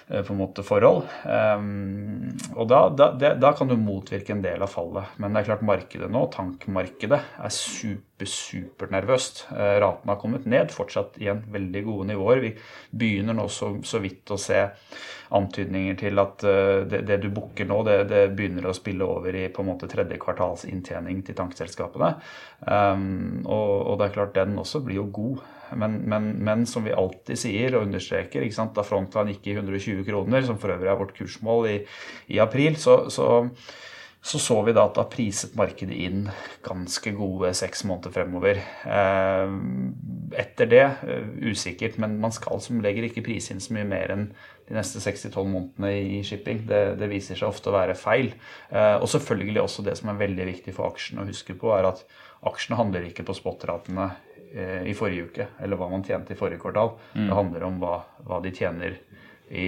på 0.06 0.34
en 0.34 0.38
måte 0.38 0.62
forhold. 0.66 1.08
Og 2.54 2.68
da, 2.70 2.82
da, 2.94 3.32
da 3.34 3.52
kan 3.58 3.72
du 3.72 3.74
motvirke 3.80 4.36
en 4.36 4.44
del 4.46 4.62
av 4.62 4.70
fallet. 4.70 5.16
Men 5.18 5.34
det 5.34 5.42
er 5.42 5.50
klart 5.50 5.66
markedet 5.66 6.12
nå, 6.14 6.28
tankmarkedet, 6.36 7.22
er 7.42 7.56
super, 7.56 8.30
supernervøst. 8.30 9.48
Ratene 9.56 9.96
Raten 9.96 10.10
har 10.10 10.20
kommet 10.22 10.46
ned, 10.46 10.72
fortsatt 10.74 11.18
igjen 11.22 11.44
veldig 11.52 11.84
gode 11.88 12.08
nivåer. 12.12 12.44
Vi 12.44 12.54
begynner 12.92 13.38
nå 13.38 13.48
så, 13.52 13.76
så 13.86 14.02
vidt 14.04 14.32
å 14.32 14.40
se 14.40 14.62
antydninger 15.36 15.75
til 16.00 16.22
at 16.22 16.44
eh, 16.48 16.84
det, 16.90 17.02
det 17.10 17.20
du 17.24 17.30
booker 17.34 17.68
nå, 17.70 17.82
det, 17.88 17.98
det, 18.12 18.22
begynner 18.38 18.70
å 18.70 18.76
spille 18.76 19.08
over 19.08 19.36
i 19.36 19.48
på 19.54 19.64
en 19.64 19.70
måte 19.72 19.90
tredje 19.92 20.20
kvartals 20.22 20.66
inntjening 20.70 21.22
til 21.26 21.38
tankselskapene. 21.38 22.12
Um, 22.66 23.44
og, 23.44 23.74
og, 23.82 23.98
det 24.00 24.08
er 24.08 24.16
klart, 24.18 24.36
den 24.38 24.58
også 24.62 24.84
blir 24.86 25.02
jo 25.02 25.10
god. 25.16 25.44
Men, 25.82 25.98
men, 26.10 26.30
men 26.46 26.68
som 26.70 26.86
vi 26.86 26.94
alltid 26.94 27.40
sier 27.42 27.76
og 27.78 27.88
understreker, 27.88 28.46
da 28.76 28.86
Frontline 28.86 29.34
gikk 29.34 29.50
i 29.50 29.58
120 29.58 30.06
kroner, 30.08 30.46
som 30.46 30.62
for 30.62 30.76
øvrig 30.76 30.92
er 30.92 31.00
vårt 31.00 31.16
kursmål 31.18 31.70
i, 31.72 31.78
i 32.36 32.42
april, 32.44 32.78
så, 32.80 33.06
så 33.14 33.30
så 34.26 34.40
så 34.40 34.56
vi 34.66 34.74
da 34.74 34.88
at 34.88 34.96
da 34.98 35.04
priset 35.06 35.52
markedet 35.54 35.94
inn 36.02 36.24
ganske 36.66 37.12
gode 37.14 37.52
seks 37.54 37.84
måneder 37.86 38.10
fremover. 38.10 38.58
Eh, 38.90 39.52
etter 40.42 40.70
det 40.72 40.82
eh, 40.82 41.28
usikkert, 41.46 42.00
men 42.02 42.16
man 42.24 42.34
skal 42.34 42.58
som 42.64 42.80
regel 42.82 43.06
ikke 43.06 43.22
prise 43.28 43.54
inn 43.54 43.62
så 43.62 43.76
mye 43.78 43.86
mer 43.86 44.16
enn 44.16 44.24
de 44.66 44.74
neste 44.74 44.98
6-12 45.04 45.46
månedene 45.46 45.92
i 46.18 46.24
shipping. 46.26 46.64
Det, 46.66 46.82
det, 46.98 47.12
viser 47.12 47.38
seg 47.38 47.52
ofte 47.52 47.70
å 47.70 47.76
være 47.78 47.94
feil. 48.02 48.32
Eh, 48.74 48.96
og 48.98 49.06
selvfølgelig 49.14 49.62
også 49.62 49.86
det 49.86 49.94
som 50.02 50.10
er 50.10 50.22
veldig 50.24 50.50
viktig 50.56 50.74
for 50.74 50.90
aksjene 50.90 51.22
å 51.22 51.30
huske 51.30 51.54
på, 51.62 51.70
er 51.78 51.92
at 51.92 52.02
aksjene 52.50 52.82
handler 52.82 53.06
ikke 53.06 53.28
på 53.30 53.38
spot-ratene 53.38 54.10
i 54.88 54.94
forrige 54.96 55.26
uke, 55.28 55.46
eller 55.66 55.76
hva 55.76 55.90
man 55.92 56.04
tjente 56.06 56.32
i 56.32 56.38
forrige 56.40 56.62
kvartal. 56.62 56.94
Mm. 57.12 57.26
Det 57.28 57.36
handler 57.36 57.64
om 57.68 57.80
hva, 57.82 57.96
hva 58.24 58.38
de 58.40 58.54
tjener 58.56 58.94
i 59.52 59.66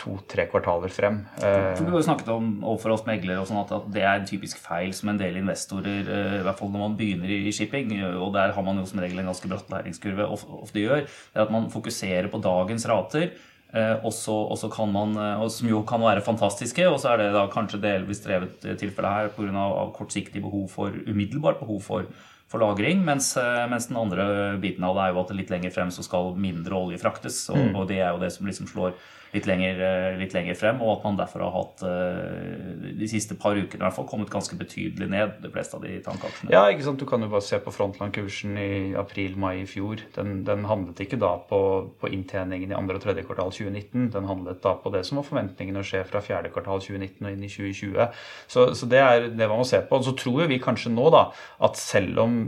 to-tre 0.00 0.46
kvartaler 0.50 0.92
frem. 0.92 1.22
For 1.38 1.84
Du 1.84 1.92
har 1.92 2.00
jo 2.00 2.06
snakket 2.06 2.30
om 2.32 2.48
overfor 2.60 2.96
oss 2.96 3.04
meglere 3.08 3.40
og 3.40 3.48
sånn 3.48 3.62
at 3.62 3.86
det 3.92 4.02
er 4.04 4.18
en 4.18 4.28
typisk 4.28 4.60
feil 4.60 4.92
som 4.96 5.12
en 5.12 5.20
del 5.20 5.38
investorer, 5.40 6.02
eh, 6.08 6.40
i 6.40 6.42
hvert 6.44 6.58
fall 6.58 6.72
når 6.72 6.84
man 6.84 6.98
begynner 6.98 7.32
i 7.32 7.52
shipping, 7.54 7.94
og 8.12 8.34
der 8.36 8.52
har 8.52 8.66
man 8.66 8.80
jo 8.80 8.88
som 8.88 9.00
regel 9.02 9.22
en 9.22 9.30
ganske 9.30 9.48
bratt 9.48 9.70
læringskurve, 9.72 10.28
ofte 10.28 10.82
gjør, 10.82 11.06
det 11.06 11.40
er 11.40 11.46
at 11.46 11.54
man 11.54 11.70
fokuserer 11.72 12.28
på 12.32 12.42
dagens 12.42 12.86
rater. 12.90 13.32
Eh, 13.72 14.04
og 14.04 14.12
så 14.12 14.68
kan 14.68 14.92
man, 14.92 15.16
eh, 15.16 15.46
som 15.48 15.68
jo 15.68 15.80
kan 15.88 16.02
være 16.02 16.20
fantastiske, 16.20 16.84
og 16.88 17.00
så 17.00 17.14
er 17.14 17.22
det 17.22 17.32
da 17.32 17.46
kanskje 17.48 17.80
delvis 17.80 18.20
drevet 18.20 18.60
tilfellet 18.60 19.16
her 19.16 19.32
pga. 19.32 19.92
kortsiktig 19.96 20.42
behov 20.42 20.68
for, 20.68 20.90
umiddelbart 20.90 21.60
behov 21.60 21.80
for, 21.80 22.04
for 22.46 22.60
lagring. 22.60 23.02
Mens, 23.02 23.36
mens, 23.70 23.88
den 23.88 23.96
andre 23.96 24.58
biten 24.60 24.84
av 24.84 24.96
det 24.96 25.02
er 25.06 25.14
jo 25.14 25.24
at 25.24 25.32
litt 25.32 25.50
lenger 25.50 25.72
frem 25.72 25.90
så 25.90 26.04
skal 26.04 26.36
mindre 26.36 26.76
olje 26.76 27.00
fraktes. 27.00 27.48
Og, 27.48 27.56
mm. 27.56 27.74
og 27.76 27.88
det 27.88 28.02
er 28.02 28.12
jo 28.12 28.20
det 28.20 28.32
som 28.36 28.46
liksom 28.46 28.68
slår 28.68 28.92
litt 29.32 29.46
lenger, 29.48 29.80
eh, 29.80 30.18
litt 30.20 30.34
lenger, 30.36 30.56
frem, 30.58 30.82
og 30.84 30.98
at 30.98 31.06
man 31.06 31.18
derfor 31.20 31.44
har 31.46 31.54
hatt 31.56 31.82
de 31.82 33.08
siste 33.08 33.36
par 33.40 33.56
ukene 33.56 33.80
i 33.80 33.84
hvert 33.84 33.96
fall 33.96 34.08
kommet 34.08 34.30
ganske 34.32 34.56
betydelig 34.58 35.08
ned, 35.10 35.38
de 35.42 35.50
fleste 35.52 35.78
av 35.78 35.84
de 35.86 35.96
tankaksjene. 36.04 36.52
Ja, 36.52 36.66
ikke 36.70 36.86
sant. 36.86 37.00
Du 37.00 37.08
kan 37.08 37.24
jo 37.24 37.30
bare 37.32 37.44
se 37.44 37.58
på 37.62 37.72
frontland-kursen 37.74 38.58
i 38.60 38.72
april-mai 38.98 39.62
i 39.62 39.68
fjor. 39.68 40.04
Den, 40.16 40.42
den, 40.46 40.66
handlet 40.68 41.00
ikke 41.04 41.18
da 41.20 41.34
på, 41.48 41.60
på, 42.00 42.10
inntjeningen 42.12 42.74
i 42.74 42.78
andre 42.78 43.00
og 43.00 43.06
tredje 43.06 43.24
kvartal 43.26 43.52
2019. 43.54 44.10
Den 44.14 44.28
handlet 44.28 44.62
da 44.64 44.76
på 44.78 44.92
det 44.94 45.04
som 45.08 45.20
var 45.20 45.28
forventningen 45.28 45.80
å 45.80 45.86
skje 45.86 46.04
fra 46.08 46.22
fjerde 46.24 46.52
kvartal 46.54 46.82
2019 46.84 47.26
og 47.26 47.32
inn 47.32 47.48
i 47.48 47.50
2020. 47.52 48.22
Så, 48.52 48.68
så 48.78 48.90
det 48.92 49.02
er 49.02 49.30
det 49.32 49.48
man 49.48 49.62
må 49.62 49.68
se 49.68 49.82
på. 49.82 49.98
Og 49.98 50.06
så 50.06 50.16
tror 50.18 50.46
vi 50.52 50.62
kanskje 50.62 50.94
nå 50.94 51.08
da 51.14 51.26
at 51.64 51.80
selv 51.80 52.22
om, 52.26 52.38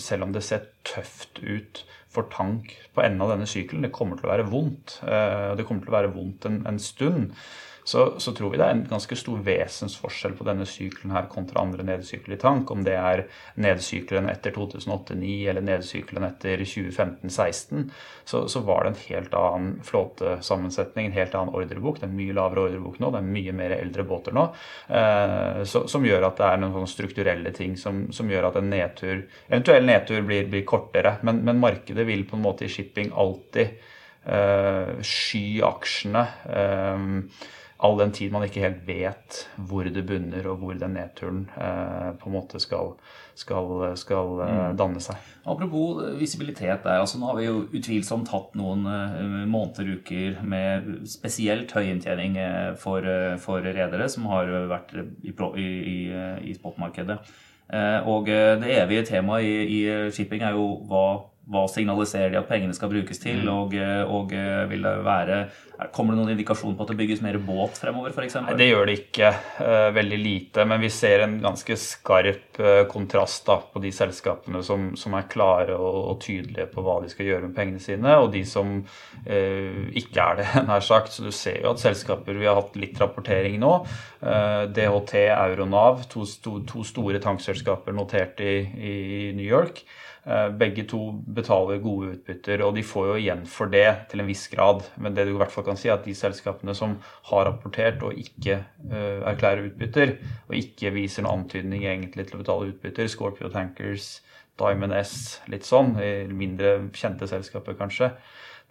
selv 0.00 0.28
om 0.28 0.34
det 0.34 0.44
ser 0.46 0.68
tøft 0.88 1.42
ut 1.42 1.84
for 2.12 2.28
tank 2.32 2.74
på 2.92 3.00
enden 3.00 3.22
av 3.24 3.32
denne 3.32 3.48
sykelen. 3.48 3.84
Det 3.86 3.92
kommer 3.94 4.18
til 4.18 4.28
å 4.28 4.32
være 4.34 4.48
vondt. 4.50 4.98
Eh, 5.06 5.52
det 5.56 5.64
kommer 5.68 5.84
til 5.84 5.91
å 5.91 5.91
være 5.92 6.14
vondt 6.14 6.48
en, 6.48 6.62
en 6.68 6.80
stund 6.82 7.30
så, 7.84 8.14
så, 8.20 8.32
tror 8.32 8.52
vi 8.52 8.58
det 8.60 8.66
er 8.66 8.76
en 8.76 8.84
ganske 8.86 9.16
stor 9.18 9.40
vesensforskjell 9.42 10.36
på 10.38 10.46
denne 10.46 10.66
sykelen 10.68 11.14
her 11.16 11.26
kontra 11.30 11.64
andre 11.64 11.82
nedsykler 11.86 12.36
i 12.36 12.40
tank. 12.40 12.70
Om 12.70 12.84
det 12.86 12.94
er 12.94 13.24
nedsykkelen 13.62 14.28
etter 14.30 14.54
2008-2009 14.54 15.32
eller 15.50 15.66
nedsykkelen 15.66 16.26
etter 16.28 16.62
2015-2016, 16.62 17.88
så, 18.24 18.44
så, 18.48 18.62
var 18.62 18.84
det 18.84 18.92
en 18.92 19.00
helt 19.08 19.34
annen 19.34 19.72
flåtesammensetning, 19.86 21.10
en 21.10 21.18
helt 21.18 21.34
annen 21.38 21.54
ordrebok. 21.58 21.98
Det 21.98 22.06
er 22.06 22.14
mye 22.14 22.36
lavere 22.38 22.68
ordrebok 22.68 23.00
nå, 23.02 23.10
det 23.10 23.22
er 23.22 23.32
mye 23.38 23.56
mer 23.58 23.76
eldre 23.80 24.06
båter 24.06 24.36
nå. 24.36 24.46
Eh, 24.86 25.62
så, 25.66 25.86
som 25.90 26.06
gjør 26.06 26.28
at 26.30 26.38
det 26.38 26.50
er 26.52 26.62
noen 26.62 26.90
strukturelle 26.90 27.54
ting 27.56 27.74
som, 27.80 28.04
som 28.14 28.30
gjør 28.30 28.52
at 28.52 28.60
en 28.62 28.70
nedtur, 28.70 29.24
eventuell 29.48 29.90
nedtur 29.90 30.22
blir, 30.28 30.46
blir 30.52 30.62
kortere. 30.68 31.16
Men, 31.26 31.42
men, 31.42 31.58
markedet 31.62 32.06
vil 32.06 32.22
på 32.30 32.38
en 32.38 32.46
måte 32.46 32.68
i 32.68 32.70
shipping 32.70 33.10
alltid 33.18 33.90
sky 34.22 35.60
aksjene. 35.66 36.26
Eh, 36.46 37.08
all 37.82 37.98
den 37.98 38.12
tid 38.14 38.30
man 38.30 38.44
ikke 38.46 38.62
helt 38.62 38.82
vet 38.86 39.40
hvor 39.66 39.86
det 39.90 40.04
bunner, 40.06 40.46
og 40.52 40.62
hvor 40.62 40.78
den 40.78 40.94
nedturen 40.94 41.42
eh, 41.58 42.12
på 42.20 42.30
en 42.30 42.36
måte 42.36 42.60
skal, 42.62 42.92
skal, 43.38 43.72
skal 43.98 44.42
eh, 44.44 44.52
mm. 44.52 44.76
danne 44.78 45.02
seg. 45.02 45.18
Apropos 45.42 45.98
visibilitet 46.20 46.84
der. 46.84 47.00
altså 47.02 47.18
Nå 47.18 47.32
har 47.32 47.40
vi 47.40 47.48
jo 47.48 47.56
utvilsomt 47.66 48.30
hatt 48.30 48.54
noen 48.58 48.86
eh, 48.86 49.40
måneder, 49.50 49.96
uker 49.98 50.38
med 50.46 50.92
spesielt 51.10 51.74
høy 51.74 51.90
inntjening 51.90 52.38
eh, 52.38 52.70
for, 52.78 53.02
eh, 53.02 53.34
for 53.42 53.66
redere 53.66 54.06
som 54.12 54.30
har 54.30 54.52
vært 54.70 54.94
i, 55.26 55.34
i, 55.34 55.98
i 56.52 56.54
spotmarkedet. 56.58 57.18
Og 58.04 58.26
det 58.28 58.68
evige 58.68 59.04
temaet 59.08 59.46
i, 59.48 59.52
i 59.78 60.10
shipping 60.12 60.42
er 60.44 60.58
jo 60.58 60.66
hva 60.90 61.04
hva 61.50 61.64
signaliserer 61.66 62.30
de 62.30 62.38
at 62.38 62.46
pengene 62.46 62.74
skal 62.76 62.90
brukes 62.92 63.18
til? 63.18 63.40
Mm. 63.42 63.50
Og, 63.50 63.74
og, 64.14 64.34
vil 64.70 64.86
det 64.86 64.94
være 65.02 65.42
Kommer 65.90 66.14
det 66.14 66.20
noen 66.20 66.30
indikasjon 66.36 66.76
på 66.78 66.84
at 66.84 66.92
det 66.92 66.96
bygges 67.00 67.22
mer 67.24 67.34
båt 67.42 67.80
fremover 67.80 68.12
f.eks.? 68.14 68.36
Det 68.54 68.68
gjør 68.68 68.86
det 68.86 68.92
ikke. 69.00 69.30
Uh, 69.58 69.88
veldig 69.96 70.18
lite. 70.20 70.66
Men 70.68 70.78
vi 70.78 70.90
ser 70.94 71.24
en 71.24 71.34
ganske 71.42 71.74
skarp 71.80 72.60
kontrast 72.92 73.48
da, 73.48 73.56
på 73.66 73.82
de 73.82 73.90
selskapene 73.94 74.60
som, 74.62 74.92
som 74.98 75.16
er 75.18 75.26
klare 75.32 75.74
og, 75.74 75.96
og, 76.12 76.20
tydelige 76.22 76.68
på 76.70 76.84
hva 76.86 77.00
de 77.02 77.10
skal 77.10 77.26
gjøre 77.26 77.48
med 77.48 77.56
pengene 77.56 77.82
sine, 77.82 78.14
og 78.20 78.28
de 78.30 78.44
som 78.46 78.76
eh, 79.26 79.90
ikke 79.98 80.22
er 80.22 80.38
det, 80.38 80.46
nær 80.70 80.86
sagt. 80.86 81.10
Så 81.16 81.26
du 81.26 81.32
ser 81.34 81.58
jo 81.64 81.72
at 81.72 81.82
selskaper 81.82 82.38
Vi 82.38 82.46
har 82.46 82.60
hatt 82.60 82.78
litt 82.78 83.00
rapportering 83.02 83.58
nå. 83.62 83.72
DHT, 84.22 85.16
Euronav, 85.34 86.04
to, 86.12 86.22
to, 86.44 86.60
to 86.68 86.86
store 86.86 87.18
tankselskaper 87.22 87.96
notert 87.96 88.38
i, 88.44 88.54
i 88.62 88.94
New 89.34 89.48
York. 89.48 89.82
Eh, 90.22 90.48
begge 90.54 90.84
to 90.86 91.00
betaler 91.34 91.80
gode 91.82 92.12
utbytter, 92.14 92.60
og 92.62 92.76
de 92.76 92.84
får 92.86 93.08
jo 93.08 93.14
igjen 93.18 93.40
for 93.50 93.70
det 93.72 93.88
til 94.12 94.22
en 94.22 94.28
viss 94.28 94.44
grad. 94.52 94.84
Men 95.02 95.16
det 95.16 95.24
du 95.26 95.32
i 95.32 95.38
hvert 95.40 95.50
fall 95.50 95.66
kan 95.66 95.80
si, 95.80 95.88
er 95.90 95.96
at 95.96 96.06
de 96.06 96.14
selskapene 96.14 96.76
som 96.78 96.94
har 97.32 97.48
rapportert 97.48 98.04
og 98.06 98.14
ikke 98.14 98.60
uh, 98.92 99.24
erklærer 99.32 99.66
utbytter, 99.72 100.14
og 100.46 100.54
ikke 100.60 100.94
viser 100.94 101.26
noen 101.26 101.42
antydning 101.42 101.88
egentlig 101.88 102.28
til 102.28 102.38
å 102.38 102.44
betale 102.44 102.70
utbytter, 102.70 103.10
Scorpio 103.10 103.50
Tankers, 103.50 104.20
Diamond 104.62 104.94
S, 104.94 105.16
litt 105.50 105.66
sånn, 105.66 105.96
mindre 106.30 106.76
kjente 106.94 107.26
selskaper 107.26 107.74
kanskje, 107.74 108.12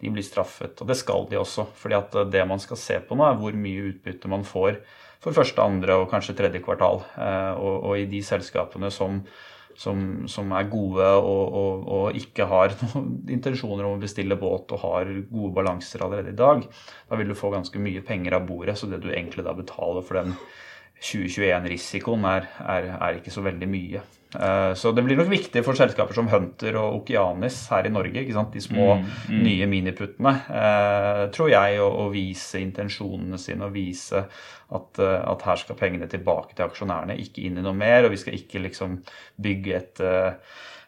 de 0.00 0.08
blir 0.14 0.24
straffet. 0.24 0.78
Og 0.80 0.88
det 0.88 0.96
skal 0.96 1.26
de 1.28 1.36
også. 1.36 1.66
fordi 1.76 1.98
at 1.98 2.16
det 2.32 2.46
man 2.48 2.62
skal 2.62 2.80
se 2.80 3.00
på 3.04 3.18
nå, 3.18 3.26
er 3.28 3.36
hvor 3.36 3.52
mye 3.52 3.90
utbytte 3.90 4.30
man 4.30 4.46
får 4.46 4.78
for 5.22 5.36
første, 5.36 5.60
andre 5.60 6.00
og 6.00 6.08
kanskje 6.10 6.38
tredje 6.38 6.62
kvartal. 6.64 7.02
Uh, 7.12 7.52
og, 7.60 7.74
og 7.90 7.98
i 7.98 8.08
de 8.08 8.22
selskapene 8.24 8.88
som 8.94 9.20
som, 9.82 10.02
som 10.30 10.52
er 10.54 10.70
gode 10.70 11.06
og, 11.18 11.42
og, 11.58 11.86
og, 11.96 12.18
ikke 12.18 12.46
har 12.50 12.74
noen 12.82 13.12
intensjoner 13.34 13.88
om 13.88 13.96
å 13.96 14.02
bestille 14.02 14.38
båt 14.38 14.74
og 14.76 14.84
har 14.86 15.10
gode 15.30 15.52
balanser 15.58 16.04
allerede 16.06 16.34
i 16.34 16.38
dag, 16.38 16.64
da 17.08 17.18
vil 17.18 17.32
du 17.32 17.38
få 17.38 17.52
ganske 17.54 17.82
mye 17.82 18.04
penger 18.06 18.38
av 18.38 18.46
bordet. 18.48 18.78
Så 18.78 18.90
det 18.90 19.02
du 19.02 19.10
egentlig 19.12 19.46
da 19.46 19.56
betaler 19.58 20.06
for 20.06 20.20
den 20.20 20.36
2021-risikoen, 21.02 22.26
er, 22.30 22.50
er, 22.62 22.90
er, 22.98 23.18
ikke 23.18 23.34
så 23.34 23.42
veldig 23.44 23.68
mye. 23.70 24.02
Eh, 24.40 24.74
så 24.74 24.92
det 24.92 25.04
blir 25.04 25.18
nok 25.18 25.30
viktig 25.30 25.62
for 25.66 25.76
selskaper 25.76 26.16
som 26.16 26.30
Hunter 26.32 26.76
og 26.80 27.02
Okianis 27.02 27.58
her 27.72 27.88
i 27.88 27.92
Norge, 27.92 28.24
de 28.24 28.64
små 28.64 28.88
mm, 28.96 29.06
mm. 29.28 29.38
nye 29.44 29.68
miniputtene, 29.68 30.34
eh, 30.62 31.22
tror 31.34 31.52
jeg, 31.52 31.78
å, 31.84 32.08
vise 32.12 32.60
intensjonene 32.62 33.40
sine 33.40 33.68
og 33.68 33.76
vise 33.76 34.24
at, 34.24 35.00
eh, 35.00 35.16
at, 35.20 35.46
her 35.48 35.60
skal 35.60 35.78
pengene 35.78 36.08
tilbake 36.10 36.56
til 36.56 36.68
aksjonærene, 36.68 37.18
ikke 37.20 37.46
inn 37.46 37.60
i 37.60 37.64
noe 37.64 37.76
mer. 37.76 38.06
Og 38.06 38.14
vi 38.14 38.20
skal 38.24 38.38
ikke 38.38 38.66
liksom 38.68 39.00
bygge 39.42 39.80
et 39.80 40.06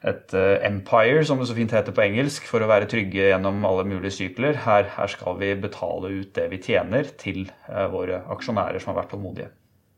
et 0.04 0.34
empire, 0.68 1.22
som 1.24 1.38
det 1.40 1.46
så 1.48 1.54
fint 1.56 1.72
heter 1.72 1.94
på 1.96 2.02
engelsk, 2.04 2.44
for 2.44 2.60
å 2.60 2.68
være 2.68 2.90
trygge 2.92 3.30
gjennom 3.30 3.64
alle 3.64 3.86
mulige 3.88 4.12
sykler. 4.18 4.58
Her, 4.66 4.90
her 4.98 5.08
skal 5.08 5.38
vi 5.40 5.54
betale 5.56 6.12
ut 6.12 6.34
det 6.36 6.44
vi 6.52 6.60
tjener 6.60 7.08
til 7.16 7.46
våre 7.88 8.20
aksjonærer 8.36 8.84
som 8.84 8.92
har 8.92 9.00
vært 9.00 9.14
tålmodige. 9.14 9.48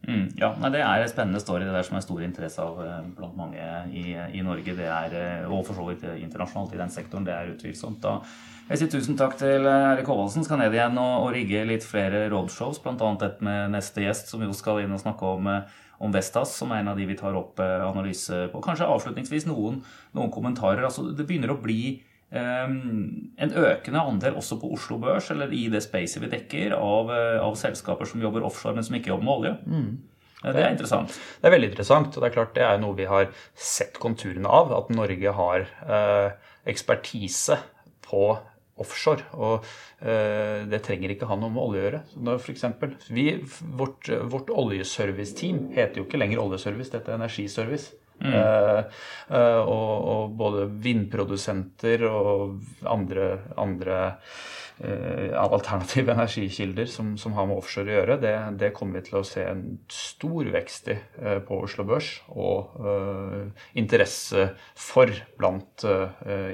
Mm, 0.07 0.27
ja, 0.39 0.53
nei, 0.63 0.71
Det 0.71 0.83
er 0.87 1.03
et 1.03 1.11
spennende 1.11 1.41
story 1.43 1.65
det 1.67 1.73
der 1.75 1.87
som 1.87 1.97
er 1.99 2.05
stor 2.05 2.21
interesse 2.23 2.63
av 2.63 2.79
eh, 2.85 3.07
blant 3.17 3.35
mange 3.39 3.63
i, 3.91 4.13
i 4.15 4.43
Norge. 4.47 4.77
Det 4.79 4.87
er, 4.87 5.17
eh, 5.19 5.49
og 5.51 5.65
for 5.67 5.79
så 5.79 5.87
vidt 5.89 6.05
internasjonalt 6.15 6.77
i 6.77 6.79
den 6.79 6.93
sektoren. 6.95 7.27
Det 7.27 7.35
er 7.35 7.51
utvilsomt. 7.55 7.99
da. 8.05 8.21
Jeg 8.69 8.79
sier 8.81 8.93
tusen 8.93 9.19
takk 9.19 9.35
til 9.41 9.67
eh, 9.67 9.89
Erik 9.91 10.07
Håvaldsen. 10.07 10.47
Skal 10.47 10.63
ned 10.63 10.75
igjen 10.75 10.99
og, 11.03 11.27
og 11.27 11.33
rigge 11.35 11.65
litt 11.67 11.87
flere 11.87 12.29
roadshows, 12.31 12.79
bl.a. 12.85 13.11
et 13.27 13.43
med 13.43 13.75
neste 13.75 14.07
gjest, 14.07 14.31
som 14.31 14.47
jo 14.47 14.55
skal 14.55 14.85
inn 14.85 14.95
og 14.95 15.03
snakke 15.03 15.27
om, 15.27 15.51
om 15.99 16.15
Vestas, 16.15 16.55
som 16.55 16.71
er 16.71 16.85
en 16.85 16.93
av 16.95 17.01
de 17.01 17.09
vi 17.09 17.19
tar 17.19 17.35
opp 17.35 17.59
analyse 17.65 18.47
på. 18.53 18.63
Kanskje 18.63 18.87
avslutningsvis 18.87 19.49
noen, 19.51 19.83
noen 20.15 20.31
kommentarer. 20.31 20.87
Altså, 20.87 21.09
det 21.11 21.27
begynner 21.27 21.57
å 21.57 21.59
bli 21.59 21.99
en 22.35 23.53
økende 23.55 24.03
andel 24.03 24.37
også 24.41 24.59
på 24.61 24.73
Oslo 24.75 24.99
Børs, 24.99 25.31
eller 25.31 25.53
i 25.55 25.69
det 25.71 25.83
spacet 25.85 26.23
vi 26.25 26.31
dekker, 26.33 26.75
av, 26.75 27.13
eh, 27.15 27.39
av 27.43 27.55
selskaper 27.55 28.09
som 28.09 28.23
jobber 28.23 28.45
offshore, 28.47 28.75
men 28.75 28.85
som 28.85 28.97
ikke 28.99 29.13
jobber 29.13 29.25
med 29.25 29.35
olje. 29.37 29.55
Mm. 29.67 29.91
Det 30.47 30.63
er 30.63 30.71
interessant. 30.71 31.15
Det 31.41 31.49
er 31.49 31.55
veldig 31.55 31.71
interessant. 31.71 32.17
og 32.17 32.23
Det 32.23 32.29
er 32.29 32.35
klart 32.35 32.55
det 32.55 32.67
er 32.67 32.79
noe 32.79 32.95
vi 32.95 33.07
har 33.09 33.31
sett 33.55 33.97
konturene 33.99 34.47
av. 34.47 34.71
At 34.77 34.93
Norge 34.95 35.33
har 35.33 35.65
eh, 35.65 36.37
ekspertise 36.71 37.57
på 38.05 38.37
offshore. 38.77 39.25
Og 39.35 39.65
eh, 40.05 40.67
det 40.69 40.83
trenger 40.87 41.15
ikke 41.15 41.27
ha 41.31 41.39
noe 41.41 41.51
med 41.51 41.63
olje 41.63 41.81
å 41.81 41.87
gjøre. 41.87 42.03
Når 42.29 42.43
for 42.45 42.55
eksempel, 42.55 42.95
vi, 43.09 43.31
vårt, 43.81 44.13
vårt 44.31 44.53
oljeserviceteam 44.53 45.71
heter 45.75 46.03
jo 46.03 46.07
ikke 46.07 46.21
lenger 46.21 46.45
oljeservice, 46.45 46.93
dette 46.93 47.11
er 47.11 47.19
energiservice. 47.19 47.97
Uh, 48.17 48.81
uh, 49.29 49.61
og, 49.61 49.91
og, 50.09 50.37
både 50.39 50.67
vindprodusenter 50.83 52.07
og 52.09 52.63
andre, 52.89 53.27
andre 53.61 53.99
uh, 54.81 55.37
alternative 55.37 56.13
energikilder 56.17 56.89
som, 56.89 57.13
som, 57.21 57.35
har 57.37 57.49
med 57.49 57.61
offshore 57.61 57.93
å 57.93 57.99
gjøre, 57.99 58.19
det, 58.23 58.35
det, 58.63 58.73
kommer 58.77 59.01
vi 59.01 59.11
til 59.11 59.21
å 59.21 59.27
se 59.27 59.45
en 59.45 59.63
stor 59.93 60.49
vekst 60.55 60.91
i 60.95 60.97
på 61.47 61.61
Oslo 61.67 61.85
Børs. 61.89 62.11
Og 62.33 62.77
interesse 63.77 64.51
for 64.79 65.13
blant 65.39 65.85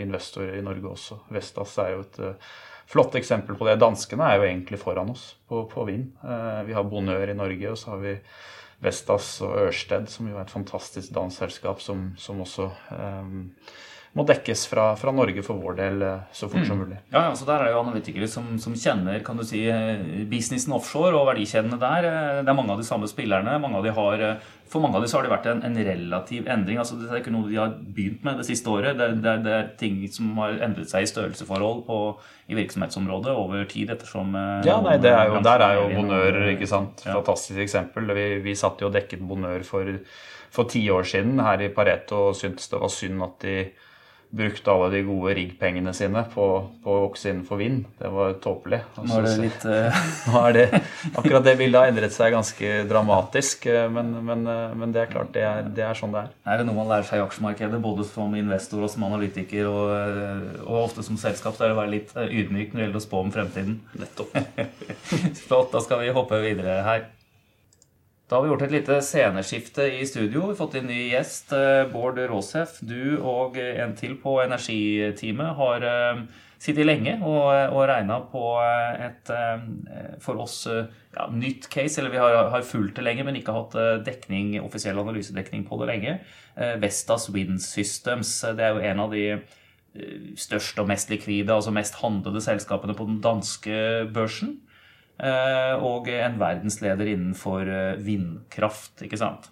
investorer 0.01 0.59
i 0.59 0.65
Norge 0.65 0.93
også. 0.93 1.19
Vestas 1.35 1.77
er 1.83 1.95
jo 1.97 2.05
et 2.05 2.21
flott 2.93 3.15
eksempel 3.19 3.57
på 3.59 3.67
det. 3.69 3.79
Danskene 3.81 4.29
er 4.29 4.39
jo 4.39 4.49
egentlig 4.49 4.81
foran 4.83 5.13
oss 5.15 5.33
på, 5.49 5.65
på 5.71 5.87
vind. 5.89 6.11
vi 6.67 6.77
har 6.77 6.89
Bonør 6.89 7.33
i 7.33 7.39
Norge, 7.39 7.71
og 7.73 7.81
så 7.81 7.95
har 7.95 8.03
vi 8.03 8.17
Vestas 8.83 9.41
og 9.45 9.57
Ørsted, 9.67 10.07
som 10.11 10.29
jo 10.29 10.37
er 10.37 10.43
et 10.43 10.51
fantastisk 10.51 11.15
dansselskap 11.15 11.81
som, 11.81 12.11
som 12.19 12.41
også 12.43 12.71
um, 12.91 13.53
må 14.13 14.25
dekkes 14.29 14.67
fra, 14.69 14.91
fra, 15.01 15.13
Norge 15.17 15.41
for 15.45 15.57
vår 15.57 15.77
del 15.79 16.03
eh, 16.05 16.25
så 16.37 16.49
fort 16.51 16.61
mm. 16.65 16.69
som 16.69 16.81
mulig. 16.83 16.99
Ja, 17.15 17.23
altså 17.31 17.47
Der 17.49 17.65
er 17.65 17.71
jo 17.73 17.81
analytikere 17.81 18.29
som, 18.29 18.51
som, 18.61 18.75
kjenner 18.77 19.23
kan 19.25 19.39
du 19.41 19.45
si, 19.49 19.63
eh, 19.73 20.03
businessen 20.29 20.75
offshore 20.77 21.17
og 21.17 21.31
verdikjedene 21.31 21.79
der. 21.81 22.09
Det 22.43 22.53
er 22.53 22.59
mange 22.59 22.75
av 22.75 22.83
de 22.83 22.85
samme 22.85 23.09
spillerne. 23.09 23.55
Mange 23.63 23.79
av 23.79 23.87
de 23.87 23.95
har, 23.97 24.25
for 24.69 24.85
mange 24.85 24.99
av 24.99 25.05
de 25.05 25.09
så 25.09 25.19
har 25.19 25.25
det 25.25 25.33
vært 25.33 25.49
en, 25.49 25.63
en 25.65 25.79
relativ 25.89 26.51
endring. 26.53 26.81
altså 26.83 26.99
Det 27.01 27.09
er 27.09 27.23
ikke 27.23 27.33
noe 27.33 27.49
de 27.49 27.57
har 27.57 27.73
begynt 27.73 28.27
med 28.29 28.43
det 28.43 28.49
siste 28.51 28.69
året. 28.73 29.01
Det, 29.01 29.09
det, 29.25 29.35
det 29.47 29.55
er 29.57 29.71
ting 29.81 30.03
som 30.13 30.35
har 30.43 30.61
endret 30.69 30.93
seg 30.93 31.07
i 31.07 31.13
størrelsesforhold 31.13 31.81
på, 31.89 32.03
i 32.53 32.59
virksomhetsområdet 32.59 33.33
over 33.33 33.65
tid 33.71 33.95
ettersom 33.95 34.37
Ja, 34.67 34.77
nei, 34.85 34.99
er 34.99 35.31
jo, 35.31 35.41
Der 35.47 35.65
er 35.65 35.79
jo 35.79 35.89
Bonør 35.95 36.43
ikke 36.51 36.69
sant? 36.69 37.07
fantastisk 37.07 37.65
eksempel. 37.65 38.13
Vi, 38.13 38.29
vi 38.45 38.59
satt 38.59 38.85
jo 38.85 38.93
og 38.93 38.97
dekket 38.99 39.25
Bonør 39.25 39.65
for 39.65 39.89
for 40.53 40.69
ti 40.69 40.83
år 40.93 41.07
siden 41.09 41.41
her 41.41 41.63
i 41.65 41.71
Pareto 41.73 42.29
og 42.29 42.37
syntes 42.37 42.69
det 42.69 42.81
var 42.83 42.93
synd 42.93 43.25
at 43.25 43.39
de 43.45 43.55
brukt 44.33 44.69
alle 44.69 44.89
de 44.95 45.03
gode 45.05 45.35
riggpengene 45.37 45.93
sine 45.95 46.23
på, 46.33 46.47
på 46.85 46.93
å 46.95 47.03
vokse 47.05 47.29
innenfor 47.29 47.61
vind. 47.61 47.83
Det 47.99 48.09
var 48.13 48.33
tåpelig. 48.41 48.79
Nå 48.97 49.19
er 49.19 49.27
det 49.27 49.35
litt 49.43 49.67
uh... 49.69 50.03
Nå 50.29 50.43
er 50.49 50.57
det, 50.57 50.65
Akkurat 51.13 51.45
det 51.45 51.55
bildet 51.61 51.81
har 51.81 51.93
endret 51.93 52.15
seg 52.15 52.33
ganske 52.33 52.73
dramatisk, 52.89 53.69
eh, 53.69 53.85
men, 53.93 54.15
men, 54.25 54.47
eh, 54.49 54.75
men 54.79 54.95
det 54.95 55.05
er 55.05 55.13
klart, 55.13 55.33
det 55.37 55.45
er, 55.45 55.69
det 55.77 55.85
er, 55.85 55.99
sånn 55.99 56.17
det 56.17 56.25
er. 56.25 56.35
Er 56.49 56.61
det 56.63 56.69
noe 56.69 56.79
man 56.81 56.89
lærer 56.95 57.09
seg 57.09 57.21
i 57.21 57.27
aksjemarkedet, 57.27 57.83
både 57.85 58.09
som 58.09 58.33
investor 58.41 58.87
og 58.87 58.93
som 58.93 59.05
analytiker, 59.11 59.69
og, 59.69 60.63
og 60.65 60.77
ofte 60.87 61.05
som 61.05 61.21
selskap, 61.21 61.59
så 61.59 61.67
er 61.67 61.73
det 61.73 61.77
å 61.77 61.83
være 61.83 61.97
litt 61.99 62.15
ydmyk 62.17 62.73
når 62.73 62.81
det 62.81 62.87
gjelder 62.89 63.03
å 63.03 63.07
spå 63.09 63.25
om 63.27 63.35
fremtiden? 63.35 63.81
Nettopp. 64.01 64.39
Flott. 65.47 65.73
Da 65.73 65.85
skal 65.85 66.07
vi 66.07 66.15
hoppe 66.17 66.41
videre 66.41 66.81
her. 66.89 67.11
Da 68.33 68.39
har 68.39 68.47
vi 68.47 68.49
gjort 68.49 68.63
et 68.65 68.73
lite 68.73 68.95
sceneskifte 69.05 69.85
i 69.93 70.07
studio. 70.09 70.47
Vi 70.47 70.55
har 70.55 70.57
fått 70.57 70.79
inn 70.79 70.87
ny 70.89 71.03
gjest. 71.11 71.51
Eh, 71.53 71.83
Bård 71.93 72.17
Råsef, 72.31 72.79
du 72.81 73.19
og 73.21 73.59
en 73.61 73.93
til 73.93 74.15
på 74.23 74.39
energiteamet 74.41 75.51
har 75.59 75.85
eh, 75.85 76.23
sittet 76.57 76.89
lenge 76.89 77.19
og, 77.19 77.51
og 77.77 77.85
regna 77.91 78.17
på 78.33 78.55
et 78.65 79.35
eh, 79.37 80.17
for 80.25 80.41
oss 80.47 80.63
ja, 80.65 81.29
nytt 81.29 81.69
case. 81.69 82.01
Eller 82.01 82.17
vi 82.17 82.23
har, 82.25 82.39
har, 82.55 82.65
fulgt 82.65 82.97
det 82.97 83.05
lenge, 83.05 83.29
men 83.29 83.37
ikke 83.37 83.59
hatt 83.59 83.77
dekning, 84.09 84.57
offisiell 84.65 85.05
analysedekning 85.05 85.69
på 85.69 85.83
det 85.83 85.93
lenge. 85.93 86.19
Vestas 86.81 87.29
Wind 87.37 87.61
Systems. 87.61 88.39
Det 88.57 88.65
er 88.65 88.73
jo 88.73 88.87
en 88.95 89.05
av 89.11 89.13
de 89.13 89.27
største 90.41 90.81
og 90.81 90.89
mest 90.89 91.13
likvide, 91.13 91.53
altså 91.53 91.77
mest 91.77 92.01
handlede 92.01 92.41
selskapene 92.41 92.97
på 92.97 93.13
den 93.13 93.21
danske 93.21 94.07
børsen. 94.17 94.63
Eh, 95.23 95.75
og 95.87 96.09
en 96.11 96.39
verdensleder 96.41 97.13
innenfor 97.13 97.69
eh, 97.71 98.01
vindkraft, 98.03 99.05
ikke 99.07 99.21
sant. 99.21 99.52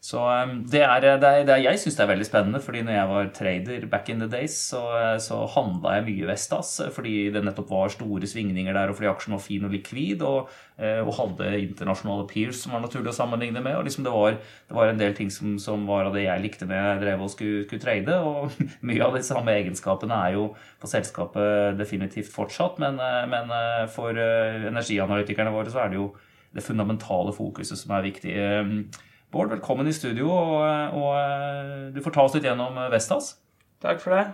Så 0.00 0.16
um, 0.16 0.52
det 0.64 0.80
er, 0.80 1.02
det 1.04 1.10
er, 1.12 1.42
det 1.44 1.52
er 1.52 1.58
jeg 1.60 1.78
syns 1.82 1.98
det 1.98 2.04
er 2.06 2.08
veldig 2.14 2.24
spennende, 2.24 2.60
fordi 2.64 2.80
når 2.86 2.94
jeg 2.94 3.08
var 3.10 3.26
trader 3.36 3.82
back 3.92 4.06
in 4.08 4.22
the 4.22 4.28
days, 4.32 4.54
så, 4.70 4.80
så 5.20 5.42
handla 5.52 5.98
jeg 5.98 6.06
mye 6.06 6.28
Vestas 6.30 6.70
fordi 6.94 7.26
det 7.34 7.42
nettopp 7.44 7.68
var 7.68 7.92
store 7.92 8.30
svingninger 8.30 8.72
der, 8.72 8.88
og 8.88 8.96
fordi 8.96 9.10
aksjen 9.10 9.36
var 9.36 9.42
fin 9.44 9.66
og 9.68 9.74
likvid, 9.74 10.24
og, 10.24 10.48
eh, 10.80 11.02
og 11.04 11.12
hadde 11.18 11.50
internasjonale 11.66 12.24
peers 12.30 12.62
som 12.62 12.72
var 12.72 12.80
naturlig 12.86 13.12
å 13.12 13.18
sammenligne 13.18 13.60
med. 13.60 13.76
og 13.76 13.84
liksom 13.84 14.06
det, 14.08 14.14
var, 14.14 14.38
det 14.40 14.78
var 14.78 14.94
en 14.94 15.02
del 15.02 15.12
ting 15.18 15.34
som, 15.36 15.58
som, 15.60 15.84
var 15.90 16.08
av 16.08 16.16
det 16.16 16.24
jeg 16.24 16.44
likte 16.46 16.70
når 16.70 16.80
jeg 16.80 17.04
drev 17.04 17.26
og 17.26 17.34
skulle, 17.34 17.60
skulle 17.68 17.84
trade, 17.84 18.16
og 18.24 18.56
mye 18.88 19.04
av 19.04 19.20
de 19.20 19.22
samme 19.28 19.58
egenskapene 19.60 20.22
er 20.30 20.38
jo 20.38 20.48
på 20.80 20.92
selskapet 20.94 21.76
definitivt 21.76 22.32
fortsatt, 22.32 22.80
men, 22.80 22.96
eh, 23.04 23.28
men 23.28 23.52
eh, 23.52 23.84
for 23.92 24.16
energianalytikerne 24.16 25.52
våre 25.52 25.68
så 25.68 25.84
er 25.84 25.92
det 25.92 26.00
jo 26.00 26.08
det 26.56 26.64
fundamentale 26.64 27.36
fokuset 27.36 27.78
som 27.78 27.92
er 27.94 28.08
viktig. 28.08 28.34
Bård, 29.30 29.52
velkommen 29.52 29.86
i 29.86 29.92
studio, 29.94 30.26
og, 30.26 30.94
og, 30.98 31.10
eh, 31.14 31.90
du 31.94 32.00
får 32.02 32.14
ta 32.16 32.22
oss 32.26 32.32
litt 32.34 32.48
gjennom 32.48 32.74
eh, 32.82 32.88
Vestas. 32.90 33.36
Takk 33.78 34.00
for 34.02 34.16
det. 34.16 34.24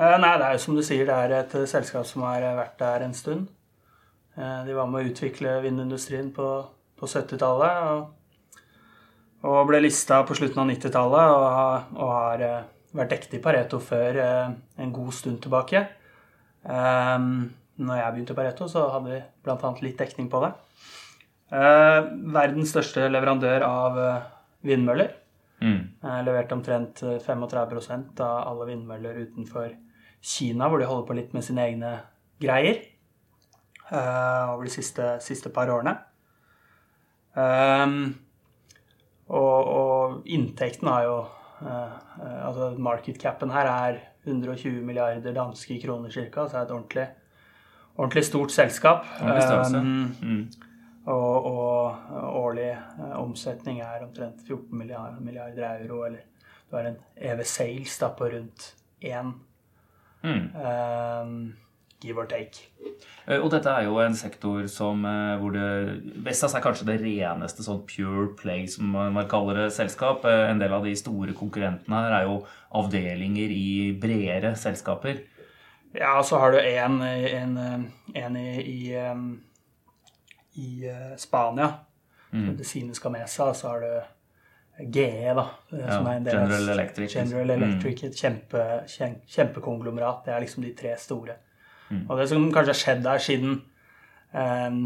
Eh, 0.00 0.14
nei, 0.18 0.32
det 0.34 0.48
er 0.48 0.56
jo 0.56 0.62
som 0.64 0.74
du 0.74 0.82
sier, 0.82 1.04
det 1.06 1.14
er 1.14 1.34
et 1.36 1.54
selskap 1.70 2.08
som 2.08 2.24
har 2.26 2.42
vært 2.56 2.74
der 2.80 3.04
en 3.06 3.14
stund. 3.14 3.46
De 4.34 4.74
var 4.74 4.88
med 4.90 5.04
å 5.04 5.12
utvikle 5.12 5.52
vindindustrien 5.62 6.32
på, 6.34 6.48
på 6.98 7.06
70-tallet. 7.06 7.86
Og, 7.92 8.58
og, 9.44 9.60
ble 9.68 9.82
lista 9.84 10.22
på 10.26 10.34
slutten 10.38 10.62
av 10.62 10.70
90-tallet 10.72 11.34
og, 11.36 11.94
og, 12.00 12.12
har 12.16 12.44
vært 12.96 13.14
dekket 13.14 13.36
i 13.36 13.42
Pareto 13.44 13.78
før 13.84 14.18
en 14.24 14.94
god 14.96 15.12
stund 15.14 15.42
tilbake. 15.44 15.84
Når 16.64 18.00
jeg 18.00 18.16
begynte 18.16 18.34
i 18.34 18.40
Pareto, 18.40 18.70
så 18.70 18.88
hadde 18.94 19.12
vi 19.12 19.20
bl.a. 19.44 19.74
litt 19.84 20.00
dekning 20.00 20.30
på 20.32 20.42
det. 20.46 20.54
Eh, 21.50 22.00
verdens 22.30 22.70
største 22.70 23.08
leverandør 23.10 23.64
av 23.66 23.98
eh, 23.98 24.28
vindmøller. 24.70 25.16
Mm. 25.60 25.80
Eh, 25.98 26.20
leverte 26.26 26.54
omtrent 26.54 27.02
35% 27.02 28.22
av 28.22 28.44
alle 28.52 28.68
vindmøller 28.70 29.18
utenfor 29.24 29.72
Kina, 30.20 30.68
hvor 30.68 30.78
de 30.78 30.86
holder 30.86 31.08
på 31.08 31.16
litt 31.18 31.34
med 31.34 31.44
sine 31.46 31.66
egne 31.66 31.94
greier 32.40 32.86
over 33.90 34.62
de 34.62 34.70
siste, 34.70 35.16
siste 35.24 35.50
par 35.50 35.66
årene. 35.72 35.96
Og, 39.26 39.70
og, 39.80 40.20
inntekten 40.30 40.90
har 40.92 41.08
jo 41.08 41.16
Altså 41.64 42.70
market 42.80 43.18
capen 43.20 43.50
her 43.52 43.66
er 43.68 43.98
120 44.28 44.78
milliarder 44.86 45.34
danske 45.34 45.80
kroner 45.82 46.12
ca., 46.12 46.46
så 46.46 46.60
er 46.60 46.62
et 46.62 46.72
ordentlig, 46.76 47.08
ordentlig 47.96 48.24
stort 48.28 48.54
selskap. 48.54 49.08
Ordentlig 49.20 49.80
um, 49.80 50.14
mm. 50.22 50.69
Og, 51.10 51.46
og 51.46 52.34
årlig 52.40 52.70
eh, 52.72 53.14
omsetning 53.18 53.80
er 53.84 54.04
omtrent 54.04 54.42
14 54.46 54.68
milliarder, 54.76 55.22
milliarder, 55.24 55.86
euro. 55.86 56.04
Eller 56.06 56.26
du 56.68 56.76
har 56.76 56.90
en 56.90 57.00
EV 57.16 57.42
Sales 57.48 57.96
da, 57.98 58.12
på 58.14 58.30
rundt 58.34 58.74
1. 59.00 59.32
Mm. 60.20 60.50
Um, 60.60 61.34
give 62.00 62.20
or 62.20 62.28
take. 62.28 62.68
Eh, 63.26 63.40
og 63.40 63.50
dette 63.54 63.72
er 63.72 63.88
jo 63.88 63.98
en 64.02 64.16
sektor 64.16 64.68
som, 64.70 65.02
eh, 65.08 65.34
hvor 65.40 65.56
det 65.56 66.22
Vestas 66.24 66.54
er 66.54 66.64
kanskje 66.64 66.88
det 66.92 67.00
reneste 67.02 67.64
sånn 67.64 67.82
pure 67.88 68.30
play, 68.38 68.66
som 68.70 68.92
man 68.92 69.28
kaller 69.28 69.64
det, 69.64 69.68
selskap. 69.76 70.24
En 70.28 70.62
del 70.62 70.76
av 70.76 70.86
de 70.86 70.94
store 70.96 71.34
konkurrentene 71.36 72.04
her 72.04 72.20
er 72.20 72.28
jo 72.28 72.40
avdelinger 72.80 73.52
i 73.56 73.68
bredere 74.00 74.54
selskaper. 74.56 75.24
Ja, 75.96 76.20
og 76.20 76.24
så 76.28 76.38
har 76.38 76.52
du 76.54 76.60
en, 76.60 77.00
en, 77.02 77.56
en 78.14 78.36
i, 78.38 78.50
i 78.62 78.96
um, 79.10 79.40
i 80.60 80.88
eh, 80.88 81.12
Spania. 81.20 81.72
Mm. 82.30 82.54
med 82.54 83.26
seg, 83.28 83.56
så 83.58 83.68
har 83.68 83.80
du 83.80 84.86
GE, 84.86 85.34
da. 85.34 85.46
Eh, 85.72 85.80
ja, 85.80 85.96
som 85.96 86.06
en 86.06 86.24
del 86.24 86.36
General 86.36 86.68
Electric. 86.76 87.14
General 87.14 87.46
mm. 87.46 87.62
Electric, 87.62 88.04
Et 88.04 88.16
kjempe, 88.16 88.66
kjempekonglomerat. 89.26 90.24
Det 90.24 90.34
er 90.34 90.44
liksom 90.44 90.64
de 90.64 90.72
tre 90.76 90.96
store. 90.98 91.36
Mm. 91.90 92.04
Og 92.08 92.18
det 92.18 92.28
som 92.30 92.50
kanskje 92.52 92.74
har 92.74 92.80
skjedd 92.80 93.04
der 93.04 93.22
siden 93.24 93.56
um, 94.32 94.82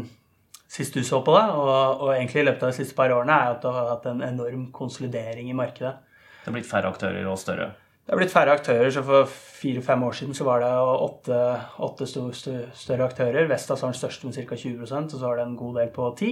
sist 0.67 0.95
du 0.97 1.03
så 1.05 1.21
på 1.23 1.35
det, 1.37 1.45
og, 1.53 2.01
og, 2.01 2.09
egentlig 2.15 2.41
i 2.41 2.47
løpet 2.49 2.65
av 2.65 2.73
de 2.73 2.79
siste 2.79 2.97
par 2.97 3.13
årene, 3.13 3.37
er 3.37 3.55
at 3.55 3.63
du 3.63 3.69
har 3.71 3.91
hatt 3.93 4.07
en 4.09 4.23
enorm 4.25 4.67
konsolidering 4.75 5.51
i 5.51 5.57
markedet. 5.57 5.93
Det 6.41 6.49
har 6.49 6.57
blitt 6.57 6.69
færre 6.69 6.91
aktører 6.91 7.29
og 7.29 7.39
større? 7.39 7.71
Det 8.05 8.13
har 8.13 8.19
blitt 8.21 8.33
færre 8.33 8.53
aktører. 8.53 8.91
så 8.93 9.01
For 9.01 9.25
fire-fem 9.25 10.03
år 10.05 10.11
siden 10.13 10.37
så 10.37 10.45
var 10.45 10.61
det 10.61 10.69
åtte, 10.77 11.37
åtte 11.81 12.05
større 12.05 13.07
aktører. 13.07 13.47
Vestas 13.49 13.81
var 13.81 13.89
den 13.89 13.97
største 13.97 14.27
med 14.27 14.35
ca. 14.35 14.55
20 14.55 14.83
og 14.83 15.09
så 15.11 15.21
var 15.23 15.39
det 15.39 15.45
en 15.47 15.55
god 15.57 15.79
del 15.79 15.89
på 15.89 16.09
10 16.19 16.29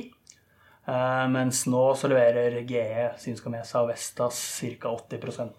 uh, 0.88 1.26
Mens 1.34 1.64
nå 1.66 1.82
så 1.98 2.12
leverer 2.12 2.60
GE, 2.70 3.10
Synskamesa 3.18 3.82
og 3.82 3.90
Vestas 3.90 4.38
ca. 4.60 4.92
80 4.94 5.50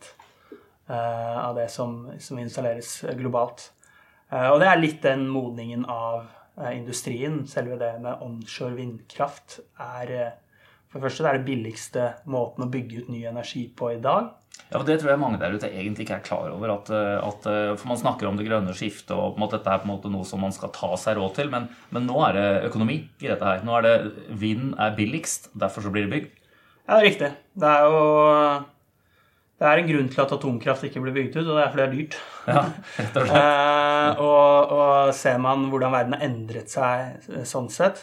uh, 0.87 1.49
av 1.49 1.59
det 1.59 1.67
som, 1.75 2.07
som 2.21 2.39
installeres 2.39 3.01
globalt. 3.19 3.73
Uh, 4.31 4.53
og 4.53 4.61
det 4.63 4.71
er 4.71 4.79
litt 4.79 5.03
den 5.03 5.27
modningen 5.27 5.83
av 5.91 6.29
uh, 6.61 6.71
industrien. 6.77 7.43
Selve 7.51 7.81
det 7.83 7.91
med 8.07 8.23
onshore 8.23 8.79
vindkraft 8.79 9.59
er 9.83 10.39
For 10.87 11.01
det 11.01 11.09
første 11.09 11.27
det 11.27 11.31
er 11.33 11.43
det 11.43 11.49
billigste 11.51 12.09
måten 12.31 12.69
å 12.69 12.71
bygge 12.71 13.03
ut 13.03 13.11
ny 13.11 13.27
energi 13.27 13.67
på 13.67 13.97
i 13.97 13.99
dag. 13.99 14.31
Ja, 14.75 14.81
for 14.81 14.87
Det 14.89 14.97
tror 15.01 15.13
jeg 15.13 15.21
mange 15.21 15.39
der 15.39 15.55
ute 15.55 15.69
egentlig 15.69 16.07
ikke 16.07 16.17
er 16.19 16.27
klar 16.27 16.51
over. 16.51 16.73
At, 16.75 16.91
eh, 16.91 17.19
at, 17.23 17.47
eh, 17.47 17.77
for 17.79 17.89
Man 17.93 18.01
snakker 18.01 18.27
om 18.27 18.37
det 18.37 18.47
grønne 18.49 18.75
skiftet, 18.75 19.13
og 19.15 19.35
på 19.35 19.39
en 19.39 19.45
måte 19.45 19.59
dette 19.59 19.71
er 19.71 19.83
på 19.83 19.87
en 19.87 19.95
måte 19.95 20.11
noe 20.11 20.27
som 20.27 20.41
man 20.41 20.55
skal 20.57 20.73
ta 20.75 20.95
seg 20.99 21.19
råd 21.19 21.35
til. 21.37 21.51
Men, 21.53 21.69
men 21.95 22.09
nå 22.09 22.17
er 22.29 22.33
det 22.39 22.47
økonomi 22.71 22.97
i 23.21 23.29
dette 23.29 23.45
her. 23.45 23.63
Nå 23.63 23.77
er 23.79 23.87
det 23.87 23.97
vind 24.41 24.75
er 24.81 24.97
billigst, 24.97 25.53
derfor 25.55 25.85
så 25.85 25.93
blir 25.95 26.09
det 26.09 26.15
bygd. 26.15 26.31
Ja, 26.89 26.97
det 26.97 26.99
er 26.99 27.07
riktig. 27.07 27.31
Det 27.55 27.69
er 27.71 27.85
jo 27.87 28.01
det 29.55 29.69
er 29.71 29.79
en 29.79 29.87
grunn 29.87 30.09
til 30.11 30.21
at 30.25 30.33
atomkraft 30.35 30.83
ikke 30.85 31.01
blir 31.05 31.15
bygd 31.15 31.37
ut, 31.39 31.47
og 31.47 31.55
det 31.55 31.63
er 31.63 31.71
fordi 31.71 31.85
det 31.85 31.87
er 31.87 31.95
dyrt. 31.95 32.17
Ja, 32.45 32.63
rett 32.99 33.15
og, 33.17 33.31
eh, 33.39 34.19
og, 34.21 34.73
og 34.75 35.15
ser 35.17 35.39
man 35.41 35.69
hvordan 35.71 35.95
verden 35.95 36.17
har 36.19 36.27
endret 36.27 36.75
seg 36.75 37.47
sånn 37.49 37.71
sett, 37.73 38.03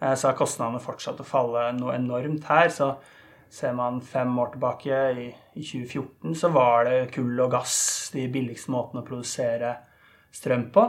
så 0.00 0.28
har 0.30 0.38
kostnadene 0.38 0.80
fortsatt 0.80 1.20
å 1.20 1.26
falle 1.26 1.70
noe 1.76 1.96
enormt 1.96 2.46
her. 2.48 2.70
så 2.72 2.94
Ser 3.52 3.72
man 3.78 4.00
fem 4.02 4.38
år 4.38 4.52
tilbake, 4.54 5.00
i, 5.12 5.26
i 5.54 5.62
2014, 5.62 6.34
så 6.34 6.50
var 6.54 6.88
det 6.88 7.10
kull 7.14 7.38
og 7.40 7.52
gass 7.54 7.76
de 8.14 8.26
billigste 8.32 8.72
måtene 8.74 9.04
å 9.04 9.06
produsere 9.06 9.72
strøm 10.34 10.68
på. 10.74 10.86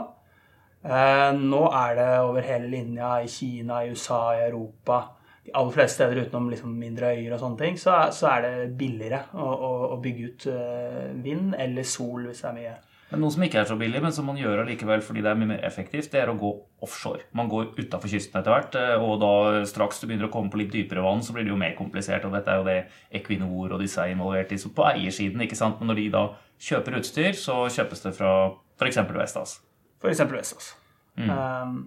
Eh, 0.84 1.30
nå 1.34 1.62
er 1.74 1.94
det 1.98 2.08
over 2.22 2.44
hele 2.46 2.68
linja 2.70 3.16
i 3.22 3.30
Kina, 3.30 3.82
i 3.82 3.94
USA, 3.94 4.20
i 4.36 4.44
Europa 4.46 5.00
De 5.42 5.50
aller 5.58 5.74
fleste 5.74 5.96
steder 5.98 6.20
utenom 6.22 6.50
liksom 6.52 6.74
mindre 6.78 7.14
øyer 7.16 7.32
og 7.34 7.40
sånne 7.42 7.58
ting, 7.58 7.78
så, 7.80 7.96
så 8.14 8.28
er 8.30 8.44
det 8.44 8.76
billigere 8.78 9.24
å, 9.34 9.48
å, 9.48 9.70
å 9.94 9.96
bygge 10.02 10.28
ut 10.28 10.46
eh, 10.52 11.08
vind 11.24 11.56
eller 11.58 11.88
sol 11.88 12.28
hvis 12.28 12.44
det 12.44 12.50
er 12.50 12.58
mye 12.58 12.74
men 13.08 13.22
noe 13.22 13.32
som 13.32 13.44
ikke 13.44 13.62
er 13.62 13.68
så 13.70 13.76
billig, 13.80 14.02
men 14.04 14.12
som 14.12 14.26
man 14.28 14.36
gjør 14.36 14.62
allikevel 14.62 15.00
fordi 15.04 15.22
det 15.24 15.30
er 15.30 15.38
mye 15.40 15.50
mer 15.54 15.62
effektivt, 15.64 16.10
det 16.12 16.20
er 16.20 16.28
å 16.28 16.36
gå 16.36 16.50
offshore. 16.84 17.24
Man 17.36 17.48
går 17.48 17.70
utafor 17.78 18.10
kysten 18.12 18.36
etter 18.40 18.52
hvert, 18.52 18.76
eh, 18.76 19.00
og 19.00 19.22
da 19.22 19.62
straks 19.68 20.02
du 20.02 20.06
begynner 20.06 20.28
å 20.28 20.32
komme 20.34 20.52
på 20.52 20.60
litt 20.60 20.74
dypere 20.74 21.04
vann, 21.04 21.24
så 21.24 21.32
blir 21.32 21.46
det 21.46 21.54
jo 21.54 21.60
mer 21.60 21.72
komplisert. 21.78 22.26
Og 22.28 22.36
dette 22.36 22.52
er 22.52 22.60
jo 22.60 22.68
det 22.68 22.78
Equinor 23.20 23.72
og 23.72 23.80
disse 23.80 24.04
er 24.04 24.12
involvert 24.12 24.52
i 24.52 24.60
på 24.60 24.88
eiersiden. 24.90 25.40
ikke 25.46 25.56
sant? 25.56 25.80
Men 25.80 25.92
når 25.92 26.02
de 26.02 26.08
da 26.18 26.24
kjøper 26.68 26.98
utstyr, 27.00 27.32
så 27.38 27.62
kjøpes 27.72 28.04
det 28.04 28.14
fra 28.18 28.32
f.eks. 28.76 29.00
Vestas. 29.16 29.56
F.eks. 30.02 30.24
Vestas. 30.28 30.72
Mm. 31.16 31.30
Um, 31.32 31.78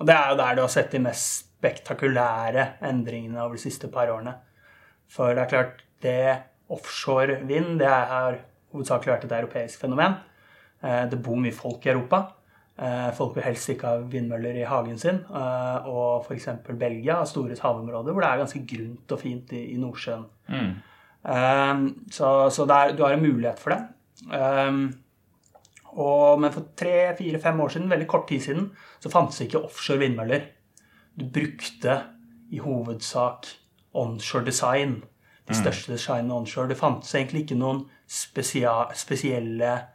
og 0.00 0.08
det 0.08 0.16
er 0.16 0.32
jo 0.32 0.40
der 0.40 0.56
du 0.56 0.64
har 0.64 0.72
sett 0.72 0.94
de 0.94 1.02
mest 1.04 1.50
spektakulære 1.62 2.66
endringene 2.88 3.38
over 3.44 3.54
de 3.54 3.62
siste 3.62 3.92
par 3.92 4.10
årene. 4.10 4.34
For 5.12 5.36
det 5.36 5.44
er 5.44 5.52
klart, 5.52 5.84
det 6.02 6.18
offshore 6.72 7.42
vind, 7.46 7.76
det 7.78 7.88
har 7.88 8.40
hovedsakelig 8.72 9.12
vært 9.12 9.26
et 9.28 9.34
europeisk 9.36 9.84
fenomen. 9.84 10.16
Det 10.82 11.18
bor 11.22 11.36
mye 11.38 11.54
folk 11.54 11.84
i 11.86 11.92
Europa. 11.92 12.24
Folk 13.14 13.36
vil 13.36 13.44
helst 13.46 13.70
ikke 13.70 13.86
ha 13.86 14.00
vindmøller 14.10 14.56
i 14.58 14.64
hagen 14.66 14.98
sin. 14.98 15.20
Og 15.30 16.24
f.eks. 16.26 16.48
Belgia 16.66 17.20
har 17.20 17.28
store 17.30 17.54
havområder 17.62 18.16
hvor 18.16 18.24
det 18.24 18.30
er 18.30 18.40
ganske 18.40 18.62
grunt 18.66 19.14
og 19.14 19.20
fint 19.20 19.52
i, 19.54 19.60
i 19.74 19.78
Nordsjøen. 19.78 20.24
Mm. 20.50 20.72
Så, 22.10 22.32
så 22.50 22.66
er, 22.66 22.96
du 22.98 23.04
har 23.04 23.14
en 23.14 23.22
mulighet 23.22 23.62
for 23.62 23.76
det. 23.76 23.80
Og, 25.92 26.40
men 26.40 26.52
for 26.52 26.72
tre, 26.78 27.12
fire, 27.18 27.38
fem 27.40 27.60
år 27.60 27.74
siden, 27.74 27.90
veldig 27.90 28.08
kort 28.08 28.28
tid 28.28 28.40
siden, 28.40 28.70
så 29.00 29.12
fantes 29.12 29.40
ikke 29.44 29.60
offshore 29.60 30.00
vindmøller. 30.00 30.46
Du 31.18 31.26
brukte 31.28 31.98
i 32.52 32.60
hovedsak 32.62 33.50
onshore 33.92 34.46
design. 34.46 35.02
De 35.48 35.52
mm. 35.52 35.58
største 35.60 35.92
designene 35.92 36.34
onshore. 36.34 36.68
Det 36.68 36.80
fantes 36.80 37.14
egentlig 37.14 37.44
ikke 37.44 37.60
noen 37.60 37.84
spesia, 38.08 38.86
spesielle 38.96 39.72
eh, 39.72 39.88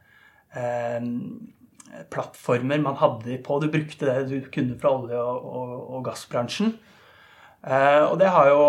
plattformer 2.09 2.79
man 2.83 2.97
hadde 2.99 3.37
på. 3.43 3.59
Du 3.59 3.69
brukte 3.71 4.05
det 4.05 4.27
du 4.29 4.51
kunne 4.53 4.77
fra 4.79 4.91
olje- 4.97 5.21
og, 5.21 5.45
og, 5.45 5.73
og 5.97 6.05
gassbransjen. 6.07 6.73
Eh, 7.67 8.03
og 8.05 8.19
det 8.21 8.29
har 8.33 8.53
jo 8.53 8.61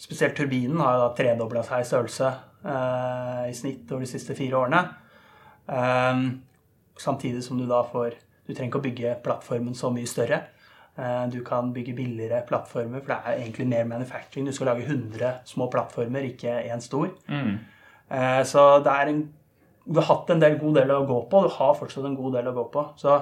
Spesielt 0.00 0.32
turbinen 0.32 0.78
har 0.80 0.94
jo 0.96 1.00
da 1.02 1.08
tredobla 1.12 1.60
seg 1.60 1.82
i 1.82 1.84
størrelse 1.84 2.28
eh, 2.64 3.42
i 3.50 3.52
snitt 3.52 3.90
over 3.92 4.00
de 4.00 4.08
siste 4.08 4.32
fire 4.32 4.56
årene. 4.56 4.78
Eh, 5.68 6.22
Samtidig 7.00 7.42
som 7.44 7.60
du 7.60 7.66
da 7.68 7.82
får 7.84 8.16
Du 8.46 8.54
trenger 8.54 8.70
ikke 8.70 8.80
å 8.80 8.86
bygge 8.86 9.12
plattformen 9.26 9.76
så 9.76 9.90
mye 9.92 10.08
større. 10.08 10.38
Eh, 10.96 11.26
du 11.28 11.42
kan 11.44 11.68
bygge 11.74 11.92
billigere 11.98 12.40
plattformer, 12.48 13.04
for 13.04 13.12
det 13.12 13.18
er 13.20 13.42
egentlig 13.42 13.66
mer 13.68 13.84
manufacturing. 13.92 14.48
Du 14.48 14.56
skal 14.56 14.72
lage 14.72 14.88
100 14.88 15.44
små 15.52 15.68
plattformer, 15.70 16.24
ikke 16.32 16.56
én 16.72 16.80
stor. 16.80 17.12
Mm. 17.28 17.58
Eh, 18.10 18.40
så 18.48 18.64
det 18.82 18.96
er 18.96 19.12
en 19.12 19.22
Du 19.90 19.98
har 19.98 20.06
hatt 20.06 20.30
en 20.30 20.42
del 20.42 20.58
god 20.60 20.76
del 20.78 20.92
å 20.94 21.06
gå 21.08 21.18
på, 21.30 21.40
og 21.40 21.48
du 21.48 21.56
har 21.56 21.78
fortsatt 21.78 22.06
en 22.06 22.18
god 22.18 22.36
del 22.38 22.50
å 22.50 22.54
gå 22.54 22.66
på. 22.70 22.84
Så 23.00 23.16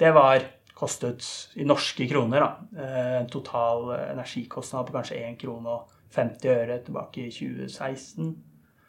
det 0.00 0.12
var 0.16 0.40
kostet 0.78 1.26
i 1.58 1.66
norske 1.68 2.06
kroner 2.08 2.44
da, 2.44 2.50
eh, 2.80 3.14
en 3.20 3.30
total 3.30 3.90
energikostnad 3.98 4.86
på 4.86 4.94
kanskje 4.94 5.18
1 5.26 5.38
krone 5.40 5.74
og 5.74 5.96
50 6.14 6.54
øre 6.54 6.78
tilbake 6.86 7.26
i 7.26 7.32
2016. 7.34 8.36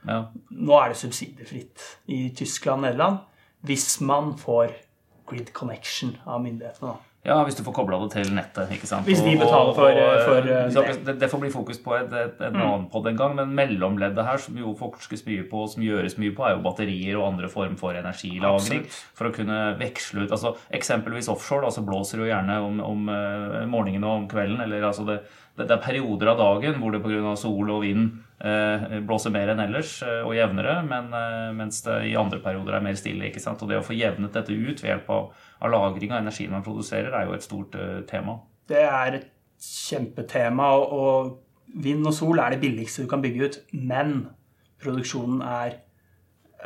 Ja. 0.08 0.21
Nå 0.51 0.77
er 0.79 0.93
det 0.93 1.01
subsidiefritt 1.01 1.84
i 2.08 2.29
Tyskland 2.36 2.86
og 2.86 2.88
Nederland 2.88 3.19
hvis 3.67 3.99
man 4.05 4.38
får 4.39 4.71
grid 5.27 5.51
connection 5.53 6.15
av 6.25 6.39
myndighetene. 6.41 6.93
da. 6.93 7.09
Ja, 7.27 7.36
hvis 7.43 7.58
du 7.58 7.65
får 7.65 7.73
kobla 7.75 7.97
det 7.99 8.13
til 8.13 8.29
nettet. 8.32 8.69
ikke 8.71 8.88
sant? 8.88 9.03
Hvis 9.08 9.19
de 9.25 9.34
betaler 9.36 9.73
for, 9.75 9.91
og, 9.91 10.21
for 10.23 10.45
uh, 10.45 10.93
det. 11.03 11.17
det. 11.19 11.27
får 11.29 11.41
bli 11.41 11.49
fokus 11.51 11.82
på 11.84 11.97
et, 11.97 12.13
et, 12.15 12.38
et 12.39 12.55
mm. 12.55 12.62
annen 12.63 12.86
pod 12.93 13.10
en 13.12 13.19
gang, 13.19 13.36
men 13.36 13.51
mellomleddet 13.58 14.23
her, 14.23 14.39
som 14.39 14.55
jo 14.58 14.71
forskes 14.79 15.25
mye 15.27 15.43
på, 15.51 15.65
som 15.67 15.84
gjøres 15.84 16.15
mye 16.21 16.32
på, 16.38 16.45
er 16.47 16.55
jo 16.55 16.63
batterier 16.63 17.19
og 17.19 17.27
andre 17.34 17.51
form 17.51 17.75
for 17.82 17.99
energilagring. 17.99 18.88
For 19.19 19.27
å 19.27 19.34
kunne 19.36 19.60
veksle 19.79 20.23
ut 20.23 20.32
altså 20.32 20.55
Eksempelvis 20.79 21.27
offshore, 21.32 21.67
altså 21.67 21.84
blåser 21.84 22.23
jo 22.23 22.29
gjerne 22.29 22.55
om, 22.63 22.79
om 22.88 23.12
uh, 23.12 23.60
morgenen 23.67 24.08
og 24.08 24.15
om 24.23 24.32
kvelden. 24.32 24.63
eller 24.63 24.88
altså 24.88 25.03
det, 25.10 25.19
det, 25.60 25.67
er 25.67 25.84
perioder 25.84 26.32
av 26.32 26.39
dagen 26.39 26.79
hvor 26.79 26.95
det 26.95 27.03
pga. 27.03 27.36
sol 27.36 27.75
og 27.75 27.84
vind 27.84 28.10
Eh, 28.12 28.28
blåser 28.39 29.34
mer 29.36 29.52
enn 29.52 29.60
ellers 29.65 29.97
eh, 30.06 30.21
og 30.23 30.36
jevnere, 30.38 30.78
men, 30.88 31.12
eh, 31.15 31.49
mens 31.56 31.82
det 31.84 31.97
i 32.08 32.15
andre 32.19 32.39
perioder 32.43 32.78
er 32.78 32.86
mer 32.86 32.95
stille. 32.99 33.28
ikke 33.28 33.43
sant? 33.43 33.62
Og 33.63 33.71
det 33.71 33.80
å 33.82 33.86
få 33.86 33.97
jevnet 33.97 34.36
dette 34.36 34.56
ut 34.56 34.80
ved 34.80 34.88
hjelp 34.93 35.12
av, 35.12 35.28
av 35.60 35.73
lagring 35.73 36.13
av 36.13 36.23
energien 36.23 36.56
man 36.56 36.63
produserer, 36.63 37.12
er 37.12 37.28
jo 37.28 37.36
et 37.36 37.45
stort 37.45 37.75
tema. 38.08 38.39
Det 38.69 38.86
er 38.86 39.19
et 39.19 39.30
kjempetema, 39.60 40.71
og 40.80 41.36
vind 41.84 42.08
og 42.08 42.15
sol 42.15 42.39
er 42.39 42.56
det 42.56 42.62
billigste 42.63 43.04
du 43.04 43.12
kan 43.12 43.23
bygge 43.23 43.45
ut. 43.45 43.60
Men 43.75 44.30
produksjonen 44.80 45.43
er 45.43 45.82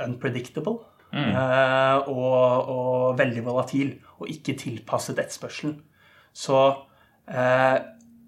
unpredictable 0.03 0.77
mm. 1.13 1.33
og, 2.09 2.69
og, 2.69 3.17
veldig 3.17 3.43
volatil, 3.45 3.95
og 4.19 4.29
ikke 4.29 4.57
tilpasset 4.61 5.17
etterspørselen. 5.21 5.79
Så 6.33 6.59
eh, 7.29 7.77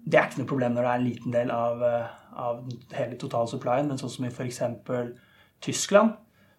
det 0.06 0.18
er 0.18 0.28
ikke 0.28 0.42
noe 0.42 0.50
problem 0.50 0.74
når 0.74 0.86
det 0.86 0.90
er 0.90 1.00
en 1.00 1.08
liten 1.10 1.34
del 1.34 1.50
av 1.54 1.82
av 2.36 2.62
hele 2.96 3.18
totalsupplyen, 3.20 3.88
men 3.90 4.00
sånn 4.00 4.12
som 4.12 4.28
i 4.28 4.32
f.eks. 4.32 4.62
Tyskland, 5.64 6.16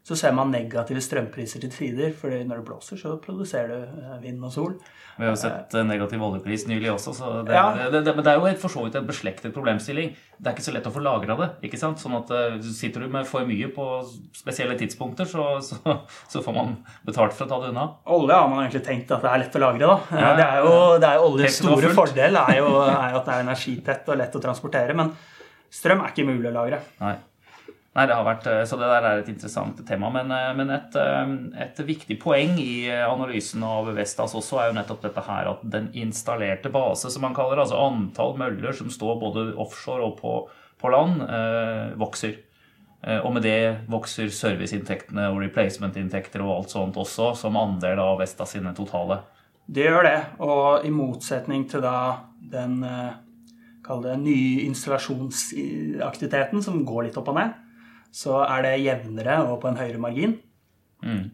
så 0.08 0.16
ser 0.16 0.32
man 0.36 0.54
negative 0.54 1.02
strømpriser 1.04 1.62
til 1.64 1.72
tider. 1.74 2.14
for 2.16 2.32
når 2.32 2.62
det 2.62 2.66
blåser, 2.70 3.00
så 3.00 3.18
produserer 3.20 3.68
du 3.74 4.04
eh, 4.06 4.22
vind 4.24 4.44
og 4.44 4.54
sol. 4.54 4.78
Vi 5.18 5.26
har 5.26 5.34
jo 5.34 5.40
sett 5.42 5.76
eh, 5.76 5.84
negativ 5.84 6.22
oljepris 6.24 6.64
nylig 6.70 6.94
også, 6.94 7.14
så 7.18 7.32
det, 7.44 7.56
ja. 7.58 7.90
det, 7.92 8.04
det, 8.06 8.14
det 8.24 8.32
er 8.32 8.40
jo 8.40 8.54
for 8.62 8.72
så 8.72 8.86
vidt 8.86 8.96
en 8.96 9.10
beslektet 9.10 9.54
problemstilling. 9.56 10.14
Det 10.38 10.48
er 10.48 10.56
ikke 10.56 10.68
så 10.70 10.76
lett 10.78 10.88
å 10.88 10.94
få 10.96 11.04
lagra 11.04 11.36
det. 11.42 11.50
ikke 11.68 11.82
sant? 11.82 12.00
Sånn 12.00 12.16
at 12.22 12.32
uh, 12.32 12.56
Sitter 12.64 13.04
du 13.04 13.12
med 13.12 13.28
for 13.28 13.48
mye 13.50 13.68
på 13.74 13.88
spesielle 14.38 14.78
tidspunkter, 14.80 15.28
så, 15.28 15.58
så, 15.68 16.00
så, 16.30 16.44
får 16.46 16.56
man 16.56 16.76
betalt 17.08 17.36
for 17.36 17.44
å 17.44 17.52
ta 17.52 17.62
det 17.66 17.74
unna. 17.74 17.88
Olje 18.16 18.38
har 18.40 18.48
man 18.52 18.64
egentlig 18.64 18.86
tenkt 18.88 19.12
at 19.12 19.26
det 19.26 19.34
er 19.34 19.44
lett 19.44 19.60
å 19.60 19.66
lagre. 19.66 19.90
da. 19.90 19.98
Ja, 20.28 20.36
det 20.38 20.46
er 20.46 20.62
jo, 20.64 20.76
det 21.02 21.10
er 21.10 21.20
jo 21.20 21.32
Oljens 21.34 21.60
store 21.66 21.96
fordel 21.98 22.44
er 22.46 22.60
jo, 22.62 22.70
er 22.86 23.18
at 23.18 23.26
det 23.28 23.36
er 23.36 23.50
energitett 23.50 24.14
og 24.14 24.22
lett 24.24 24.40
å 24.40 24.48
transportere. 24.48 24.96
men 24.96 25.12
Strøm 25.74 26.04
er 26.04 26.14
ikke 26.14 26.28
mulig 26.28 26.52
å 26.52 26.56
lagre. 26.56 26.80
Nei. 27.02 27.18
Nei, 27.98 28.06
det 28.06 28.14
har 28.14 28.26
vært, 28.28 28.46
eh, 28.46 28.64
Så 28.64 28.78
det 28.78 28.88
der 28.92 29.04
er 29.04 29.20
et 29.20 29.30
interessant 29.30 29.80
tema. 29.88 30.12
Men, 30.12 30.32
eh, 30.32 30.54
men 30.54 30.70
et, 30.70 30.96
eh, 30.96 31.64
et, 31.64 31.78
viktig 31.78 32.20
poeng 32.22 32.60
i 32.60 32.86
analysen 32.90 33.64
av 33.64 33.88
Vestas 33.96 34.36
også 34.36 34.62
er 34.62 34.68
jo 34.70 34.78
nettopp 34.78 35.02
dette 35.02 35.24
her 35.26 35.50
at 35.50 35.68
den 35.68 35.90
installerte 35.94 36.70
base, 36.72 37.10
som 37.10 37.24
man 37.24 37.34
kaller 37.34 37.56
det, 37.56 37.66
altså 37.66 37.82
antall 37.82 38.38
møller 38.38 38.72
som 38.72 38.88
står 38.88 39.20
både 39.20 39.56
offshore 39.58 40.04
og 40.04 40.20
på, 40.20 40.48
på 40.80 40.92
land, 40.92 41.22
eh, 41.24 41.96
vokser. 41.98 42.44
Og 43.08 43.32
med 43.32 43.44
det 43.44 43.88
vokser 43.88 44.26
serviceinntektene 44.26 45.30
og 45.30 45.38
replacement-inntekter 45.40 46.42
og 46.42 46.58
alt 46.58 46.70
sånt 46.70 46.96
også, 46.98 47.38
som 47.38 47.56
andel 47.56 48.00
av 48.00 48.18
Vestas 48.20 48.50
sine 48.50 48.74
totale. 48.76 49.22
Det 49.70 49.86
gjør 49.86 50.04
det. 50.04 50.26
Og 50.40 50.84
i 50.84 50.90
motsetning 50.90 51.70
til 51.70 51.82
da 51.82 52.18
den 52.42 52.82
kall 53.88 54.04
det 54.04 54.18
nye 54.22 54.66
installasjonsaktiviteten, 54.68 56.64
som 56.64 56.86
går 56.88 57.08
litt 57.08 57.18
opp 57.20 57.32
og 57.32 57.40
ned, 57.40 57.56
så 58.14 58.42
er 58.46 58.66
det 58.66 58.86
jevnere 58.86 59.42
og 59.48 59.62
på 59.64 59.72
en 59.72 59.80
høyere 59.80 60.02
margin. 60.02 60.38
Mm. 61.04 61.30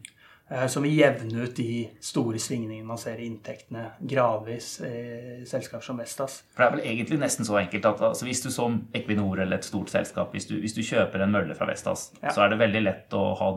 Eh, 0.50 0.66
som 0.68 0.84
vil 0.84 0.98
jevne 0.98 1.46
ut 1.46 1.56
de 1.56 1.86
store 2.04 2.38
svingningene 2.42 2.84
man 2.84 3.00
ser 3.00 3.16
i 3.16 3.26
inntektene 3.30 3.86
gradvis 4.04 4.74
i 4.84 5.44
selskaper 5.48 5.86
som 5.86 6.00
Vestas. 6.00 6.42
For 6.52 6.62
Det 6.62 6.66
er 6.66 6.74
vel 6.76 6.88
egentlig 6.90 7.20
nesten 7.22 7.48
så 7.48 7.56
enkelt 7.62 7.88
at 7.88 8.02
altså, 8.10 8.26
hvis 8.28 8.44
du 8.44 8.50
som 8.52 8.82
Equinor 8.94 9.40
eller 9.40 9.56
et 9.56 9.64
stort 9.64 9.90
selskap 9.94 10.36
hvis 10.36 10.50
du, 10.50 10.58
hvis 10.60 10.76
du 10.76 10.82
kjøper 10.84 11.24
en 11.24 11.32
mølle 11.32 11.56
fra 11.56 11.70
Vestas, 11.70 12.10
ja. 12.20 12.34
så 12.34 12.44
er 12.44 12.52
det 12.52 12.60
veldig 12.60 12.84
lett 12.84 13.16
å 13.16 13.24
ha 13.40 13.48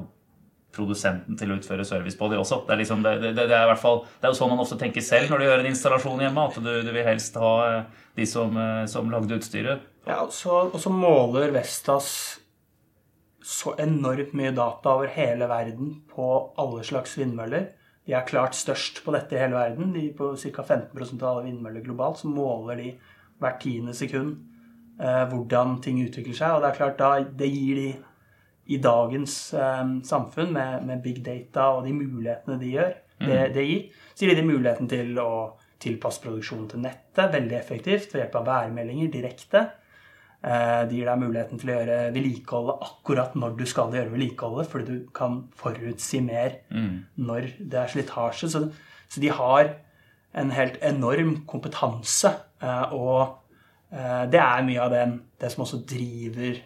produsenten 0.75 1.37
til 1.39 1.51
å 1.51 1.57
utføre 1.57 1.85
service 1.87 2.17
på 2.17 2.29
de 2.31 2.39
også. 2.39 2.61
Det 2.67 2.75
er, 2.75 2.81
liksom, 2.81 3.03
det, 3.05 3.13
det, 3.23 3.33
det, 3.37 3.57
er 3.57 3.77
fall, 3.79 4.03
det 4.19 4.27
er, 4.27 4.33
jo 4.33 4.39
sånn 4.39 4.51
man 4.53 4.63
ofte 4.63 4.79
tenker 4.79 5.05
selv 5.05 5.31
når 5.31 5.39
du 5.39 5.47
gjør 5.47 5.63
en 5.63 5.69
installasjon 5.71 6.25
hjemme. 6.25 6.49
At 6.49 6.59
du, 6.61 6.73
du 6.85 6.91
vil 6.91 7.07
helst 7.07 7.39
ha 7.41 7.53
eh, 7.67 8.03
de 8.19 8.27
som, 8.29 8.59
eh, 8.61 8.83
som 8.91 9.09
lagde 9.13 9.39
utstyret. 9.39 9.87
Ja, 10.07 10.21
og 10.23 10.77
så 10.79 10.91
måler 10.93 11.55
Vestas 11.55 12.11
så 13.47 13.73
enormt 13.79 14.33
mye 14.35 14.51
data 14.55 14.97
over 14.97 15.11
hele 15.11 15.47
verden 15.47 16.01
på 16.11 16.27
alle 16.59 16.83
slags 16.87 17.15
vindmøller. 17.19 17.69
De 18.07 18.15
er 18.15 18.27
klart 18.27 18.55
størst 18.55 19.01
på 19.03 19.13
dette 19.15 19.35
i 19.35 19.39
hele 19.39 19.55
verden. 19.55 19.93
De 19.95 20.09
På 20.15 20.33
ca. 20.35 20.63
15% 20.63 21.23
av 21.23 21.29
alle 21.31 21.47
vindmøller 21.47 21.83
globalt 21.83 22.21
så 22.21 22.31
måler 22.31 22.79
de 22.79 22.91
hvert 23.39 23.59
tiende 23.63 23.95
sekund 23.95 24.37
eh, 24.99 25.23
hvordan 25.31 25.77
ting 25.83 25.99
utvikler 26.03 26.35
seg. 26.35 26.55
Og 26.55 26.63
det 26.63 26.71
er 26.71 26.79
klart 26.79 26.99
da, 26.99 27.11
det 27.23 27.49
gir 27.51 27.79
de 27.79 27.89
i 28.67 28.79
dagens 28.83 29.35
um, 29.55 29.97
samfunn 30.03 30.51
med, 30.55 30.83
med, 30.87 31.01
big 31.03 31.21
data 31.25 31.69
og 31.77 31.85
de 31.87 31.93
mulighetene 31.95 32.59
de 32.59 32.73
gjør, 32.73 32.93
det, 33.17 33.27
mm. 33.29 33.53
det 33.55 33.65
gir, 33.65 34.03
så 34.13 34.27
gir 34.27 34.37
de 34.37 34.45
muligheten 34.45 34.89
til 34.91 35.17
å 35.21 35.31
tilpasse 35.81 36.21
produksjonen 36.23 36.67
til 36.71 36.83
nettet 36.83 37.33
veldig 37.33 37.57
effektivt 37.57 38.13
ved 38.13 38.23
hjelp 38.23 38.39
av 38.41 38.47
værmeldinger 38.51 39.11
direkte. 39.13 39.63
Uh, 40.37 40.83
det 40.85 40.99
gir 40.99 41.09
deg 41.09 41.23
muligheten 41.23 41.61
til 41.61 41.71
å 41.71 41.79
gjøre 41.79 41.97
vedlikeholdet 42.13 42.85
akkurat 42.89 43.39
når 43.39 43.57
du 43.57 43.65
skal 43.69 43.95
gjøre 43.95 44.13
vedlikeholdet, 44.13 44.69
fordi 44.69 44.85
du 44.99 45.09
kan 45.15 45.41
forutsi 45.57 46.21
mer 46.25 46.59
mm. 46.69 46.93
når 47.25 47.51
det 47.57 47.81
er 47.81 47.93
slitasje. 47.93 48.51
Så, 48.53 48.63
så, 49.07 49.23
de 49.23 49.33
har 49.33 49.73
en 50.37 50.53
helt 50.53 50.77
enorm 50.85 51.39
kompetanse, 51.49 52.35
uh, 52.61 52.93
og 52.93 53.21
uh, 53.95 54.25
det 54.29 54.43
er 54.43 54.67
mye 54.67 54.83
av 54.83 54.93
den, 54.93 55.21
det 55.41 55.53
som 55.53 55.65
også 55.65 55.85
driver 55.89 56.59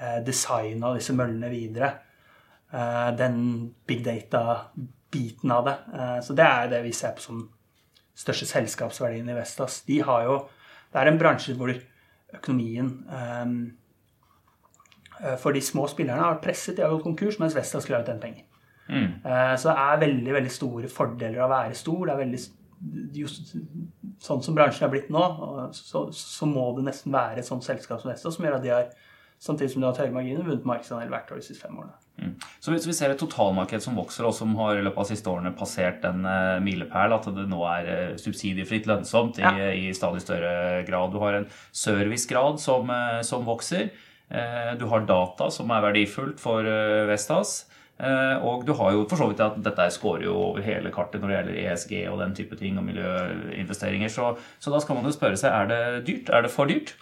Eh, 0.00 0.20
designe 0.24 0.86
av 0.88 0.96
disse 0.96 1.12
møllene 1.12 1.50
videre. 1.52 1.90
Eh, 2.72 3.08
den 3.18 3.40
big 3.86 4.00
data-biten 4.04 5.52
av 5.52 5.66
det. 5.66 5.74
Eh, 5.92 6.20
så 6.24 6.36
det 6.36 6.46
er 6.46 6.70
det 6.72 6.78
vi 6.86 6.92
ser 6.96 7.12
på 7.18 7.24
som 7.26 7.42
største 8.16 8.48
selskapsverdien 8.48 9.28
i 9.28 9.36
Vestas. 9.36 9.82
De 9.84 10.00
har 10.00 10.24
jo 10.24 10.40
Det 10.90 10.98
er 10.98 11.06
en 11.06 11.18
bransje 11.18 11.54
hvor 11.54 11.70
økonomien 12.34 13.04
for 15.38 15.52
de 15.52 15.60
små 15.60 15.86
spillerne 15.86 16.18
har 16.18 16.32
vært 16.34 16.42
presset. 16.42 16.76
De 16.76 16.82
har 16.82 16.90
gått 16.90 17.04
konkurs, 17.04 17.38
mens 17.38 17.54
Vestas 17.54 17.86
klarer 17.86 18.02
å 18.02 18.06
tjene 18.06 18.20
penger. 18.20 18.42
Mm. 18.88 19.12
Så 19.56 19.68
det 19.68 19.76
er 19.78 20.00
veldig 20.00 20.32
veldig 20.34 20.50
store 20.50 20.88
fordeler 20.88 21.38
av 21.38 21.46
å 21.46 21.54
være 21.54 21.78
stor. 21.78 22.06
Det 22.06 22.12
er 22.12 22.22
veldig, 22.24 22.40
just, 23.20 23.54
sånn 24.18 24.42
som 24.42 24.58
bransjen 24.58 24.88
er 24.88 24.90
blitt 24.90 25.14
nå, 25.14 25.22
så, 25.78 26.08
så, 26.10 26.50
må 26.50 26.72
det 26.74 26.88
nesten 26.88 27.14
være 27.14 27.38
et 27.38 27.46
sånt 27.46 27.62
selskap 27.62 28.02
som 28.02 28.10
Vestas 28.10 28.34
som 28.34 28.48
gjør 28.48 28.58
at 28.58 28.66
de 28.66 28.74
har 28.74 28.90
samtidig 29.40 29.72
som 29.72 29.80
du 29.80 29.88
har 29.88 29.94
hatt 29.94 30.04
høye 30.04 30.14
marginer, 30.14 30.44
vunnet 30.44 30.68
markedsandel 30.68 31.10
hvert 31.12 31.30
år 31.32 31.40
de 31.40 31.46
siste 31.46 31.64
fem 31.64 31.78
årene. 31.80 31.96
Mm. 32.20 32.34
Så 32.60 32.74
hvis 32.74 32.84
vi 32.84 32.94
ser 32.96 33.14
et 33.14 33.20
totalmarked 33.20 33.80
som 33.80 33.96
vokser, 33.96 34.26
og 34.28 34.34
som 34.36 34.52
har 34.58 34.76
i 34.76 34.84
løpet 34.84 35.00
av 35.00 35.08
de 35.08 35.16
siste 35.16 35.32
årene 35.32 35.54
passert 35.56 36.04
en 36.04 36.26
uh, 36.28 36.60
milepæl, 36.64 37.16
at 37.16 37.28
det 37.36 37.46
nå 37.48 37.62
er 37.70 37.88
uh, 37.88 38.20
subsidiefritt 38.20 38.88
lønnsomt 38.90 39.40
i, 39.40 39.46
ja. 39.46 39.72
i, 39.72 39.88
stadig 39.96 40.20
større 40.24 40.84
grad. 40.88 41.14
Du 41.14 41.20
har 41.24 41.38
en 41.38 41.48
servicegrad 41.72 42.60
som, 42.60 42.92
uh, 42.92 43.20
som 43.26 43.48
vokser. 43.48 43.90
du 44.78 44.84
har 44.86 45.08
data 45.08 45.48
som 45.50 45.70
er 45.74 45.80
verdifullt 45.82 46.38
for 46.38 46.62
Vestas. 47.08 47.64
Og 48.46 48.62
du 48.62 48.70
har 48.78 48.92
jo 48.94 49.00
for 49.10 49.18
så 49.18 49.26
vidt 49.26 49.42
at 49.42 49.56
dette 49.58 49.88
scorer 49.90 50.22
jo 50.28 50.36
over 50.52 50.62
hele 50.62 50.92
kartet 50.94 51.18
når 51.18 51.32
det 51.32 51.34
gjelder 51.34 51.58
ESG 51.64 51.94
og 52.12 52.20
den 52.22 52.36
type 52.38 52.54
ting 52.60 52.78
og 52.78 52.86
miljøinvesteringer. 52.86 54.06
Så, 54.06 54.36
så 54.62 54.70
da 54.70 54.78
skal 54.84 55.00
man 55.00 55.10
jo 55.10 55.16
spørre 55.16 55.40
seg 55.40 55.50
er 55.50 55.66
det 55.72 55.80
dyrt. 56.06 56.30
Er 56.30 56.46
det 56.46 56.52
for 56.54 56.70
dyrt? 56.70 56.94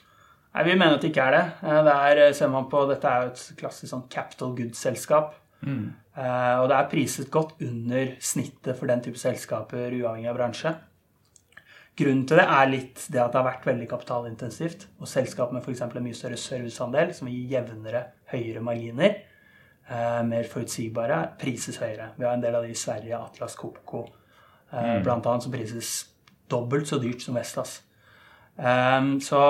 Nei, 0.58 0.64
Vi 0.66 0.74
mener 0.74 0.96
at 0.96 1.04
det 1.04 1.12
ikke 1.12 1.22
er 1.28 1.36
det. 1.36 1.44
Eh, 1.62 1.80
det 1.86 1.94
er, 1.94 2.20
eh, 2.24 2.34
ser 2.34 2.48
man 2.50 2.66
på, 2.68 2.82
Dette 2.90 3.06
er 3.06 3.22
jo 3.22 3.30
et 3.30 3.56
klassisk 3.60 3.92
sånn 3.92 4.08
capital 4.10 4.56
goods-selskap. 4.58 5.36
Mm. 5.62 5.94
Eh, 6.18 6.56
og 6.58 6.68
det 6.68 6.76
er 6.76 6.90
priset 6.90 7.30
godt 7.30 7.62
under 7.62 8.16
snittet 8.18 8.76
for 8.76 8.90
den 8.90 9.00
type 9.00 9.18
selskaper, 9.18 9.94
uavhengig 9.94 10.28
av 10.28 10.36
bransje. 10.36 10.74
Grunnen 11.98 12.26
til 12.26 12.38
det 12.38 12.46
er 12.46 12.66
litt 12.70 13.06
det 13.10 13.22
at 13.22 13.32
det 13.32 13.38
har 13.38 13.46
vært 13.46 13.66
veldig 13.70 13.88
kapitalintensivt. 13.90 14.86
Og 14.98 15.06
selskap 15.06 15.52
med 15.54 15.62
f.eks. 15.62 15.82
en 15.82 16.02
mye 16.02 16.18
større 16.18 16.36
serviceandel, 16.36 17.14
som 17.14 17.30
gir 17.30 17.54
jevnere, 17.54 18.04
høyere 18.32 18.62
marginer, 18.62 19.16
eh, 19.88 20.22
mer 20.26 20.50
forutsigbare, 20.50 21.38
prises 21.38 21.78
høyere. 21.78 22.12
Vi 22.18 22.26
har 22.26 22.34
en 22.34 22.42
del 22.42 22.58
av 22.58 22.66
de 22.66 22.74
i 22.74 22.74
Sverige, 22.74 23.14
Atlas 23.14 23.54
Copco 23.54 24.08
eh, 24.72 24.98
mm. 24.98 25.06
annet, 25.06 25.42
som 25.46 25.54
prises 25.54 26.08
dobbelt 26.50 26.90
så 26.90 26.98
dyrt 26.98 27.22
som 27.22 27.38
Vestas. 27.38 27.82
Um, 28.58 29.20
så 29.22 29.40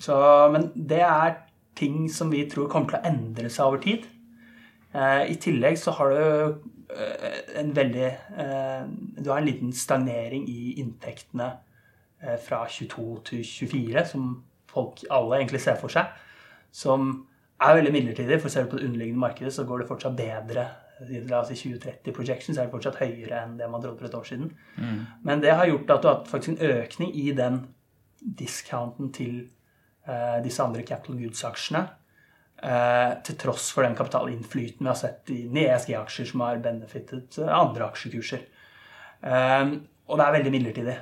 så, 0.00 0.16
men 0.52 0.70
det 0.74 1.02
er 1.06 1.36
ting 1.78 2.08
som 2.12 2.30
vi 2.32 2.44
tror 2.50 2.70
kommer 2.70 2.90
til 2.90 3.00
å 3.00 3.10
endre 3.10 3.50
seg 3.52 3.66
over 3.66 3.82
tid. 3.82 4.06
Eh, 4.94 5.22
I 5.34 5.36
tillegg 5.42 5.78
så 5.78 5.94
har 5.98 6.14
du 6.14 6.24
eh, 6.94 7.38
en 7.60 7.72
veldig 7.74 8.06
eh, 8.06 8.82
Du 9.18 9.30
har 9.30 9.40
en 9.40 9.48
liten 9.48 9.72
stagnering 9.74 10.46
i 10.50 10.76
inntektene 10.82 11.50
eh, 12.22 12.38
fra 12.42 12.64
22 12.70 13.06
til 13.30 13.44
24, 13.44 14.06
som 14.14 14.32
folk 14.70 15.04
alle 15.10 15.40
egentlig 15.40 15.62
ser 15.64 15.78
for 15.80 15.92
seg. 15.92 16.10
Som 16.74 17.26
er 17.62 17.76
veldig 17.78 17.92
midlertidig. 17.94 18.40
For 18.42 18.52
ser 18.52 18.66
du 18.66 18.74
på 18.74 18.80
det 18.80 18.88
underliggende 18.88 19.26
markedet, 19.26 19.54
så 19.54 19.66
går 19.66 19.82
det 19.82 19.90
fortsatt 19.90 20.18
bedre. 20.18 20.68
La 21.28 21.40
oss 21.40 21.50
si 21.50 21.58
2030 21.58 22.14
projections 22.14 22.58
er 22.58 22.68
det 22.68 22.74
fortsatt 22.74 23.00
høyere 23.02 23.40
enn 23.42 23.56
det 23.58 23.66
man 23.70 23.82
trodde 23.82 23.98
for 23.98 24.08
et 24.08 24.14
år 24.18 24.26
siden. 24.28 24.52
Mm. 24.78 25.00
Men 25.26 25.42
det 25.42 25.54
har 25.58 25.66
gjort 25.66 25.90
at 25.90 26.02
du 26.02 26.08
har 26.08 26.20
hatt 26.20 26.30
faktisk 26.30 26.54
en 26.54 26.78
økning 26.78 27.10
i 27.18 27.32
den 27.34 27.64
discounten 28.38 29.10
til 29.12 29.48
disse 30.44 30.62
andre 30.62 30.82
capital 30.84 31.16
goods-aksjene. 31.16 31.80
Eh, 32.64 33.10
til 33.26 33.36
tross 33.40 33.66
for 33.74 33.84
den 33.84 33.96
kapitalinnflyten 33.98 34.84
vi 34.84 34.88
har 34.88 34.96
sett 34.96 35.30
i 35.34 35.40
ESG-aksjer 35.64 36.28
som 36.30 36.44
har 36.46 36.62
benefittet 36.64 37.38
eh, 37.42 37.50
andre 37.50 37.88
aksjekurser. 37.90 38.46
Og 39.24 40.18
det 40.20 40.24
er 40.24 40.34
veldig 40.36 40.52
midlertidig. 40.52 40.94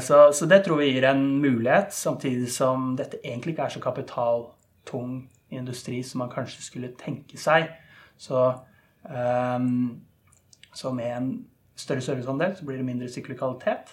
Så, 0.00 0.16
så, 0.36 0.46
det 0.48 0.62
tror 0.64 0.78
vi 0.80 0.86
gir 0.90 1.04
en 1.08 1.22
mulighet, 1.40 1.92
samtidig 1.92 2.48
som 2.52 2.90
dette 2.96 3.20
egentlig 3.20 3.52
ikke 3.52 3.66
er 3.68 3.74
så 3.74 3.82
kapitaltung 3.84 5.18
industri 5.52 6.02
som 6.04 6.22
man 6.24 6.32
kanskje 6.32 6.64
skulle 6.64 6.92
tenke 7.00 7.36
seg. 7.40 7.68
Så, 8.16 8.42
um, 9.04 10.00
så 10.72 10.92
med 10.96 11.12
en 11.12 11.30
større 11.76 12.04
serviceandel 12.04 12.56
så 12.56 12.64
blir 12.64 12.80
det 12.80 12.88
mindre 12.88 13.08
syklikalitet, 13.12 13.92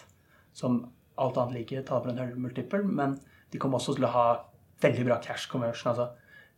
som 0.56 0.86
alt 1.20 1.38
annet 1.38 1.60
like 1.60 1.84
taler 1.88 2.08
for 2.08 2.14
en 2.14 2.24
høyere 2.24 2.44
multiple. 2.48 2.84
men 2.84 3.20
de 3.54 3.62
kommer 3.62 3.80
også 3.80 3.96
til 3.98 4.08
å 4.10 4.14
ha 4.14 4.28
veldig 4.84 5.06
bra 5.08 5.20
cash 5.24 5.48
conversion. 5.52 5.94
altså 5.94 6.10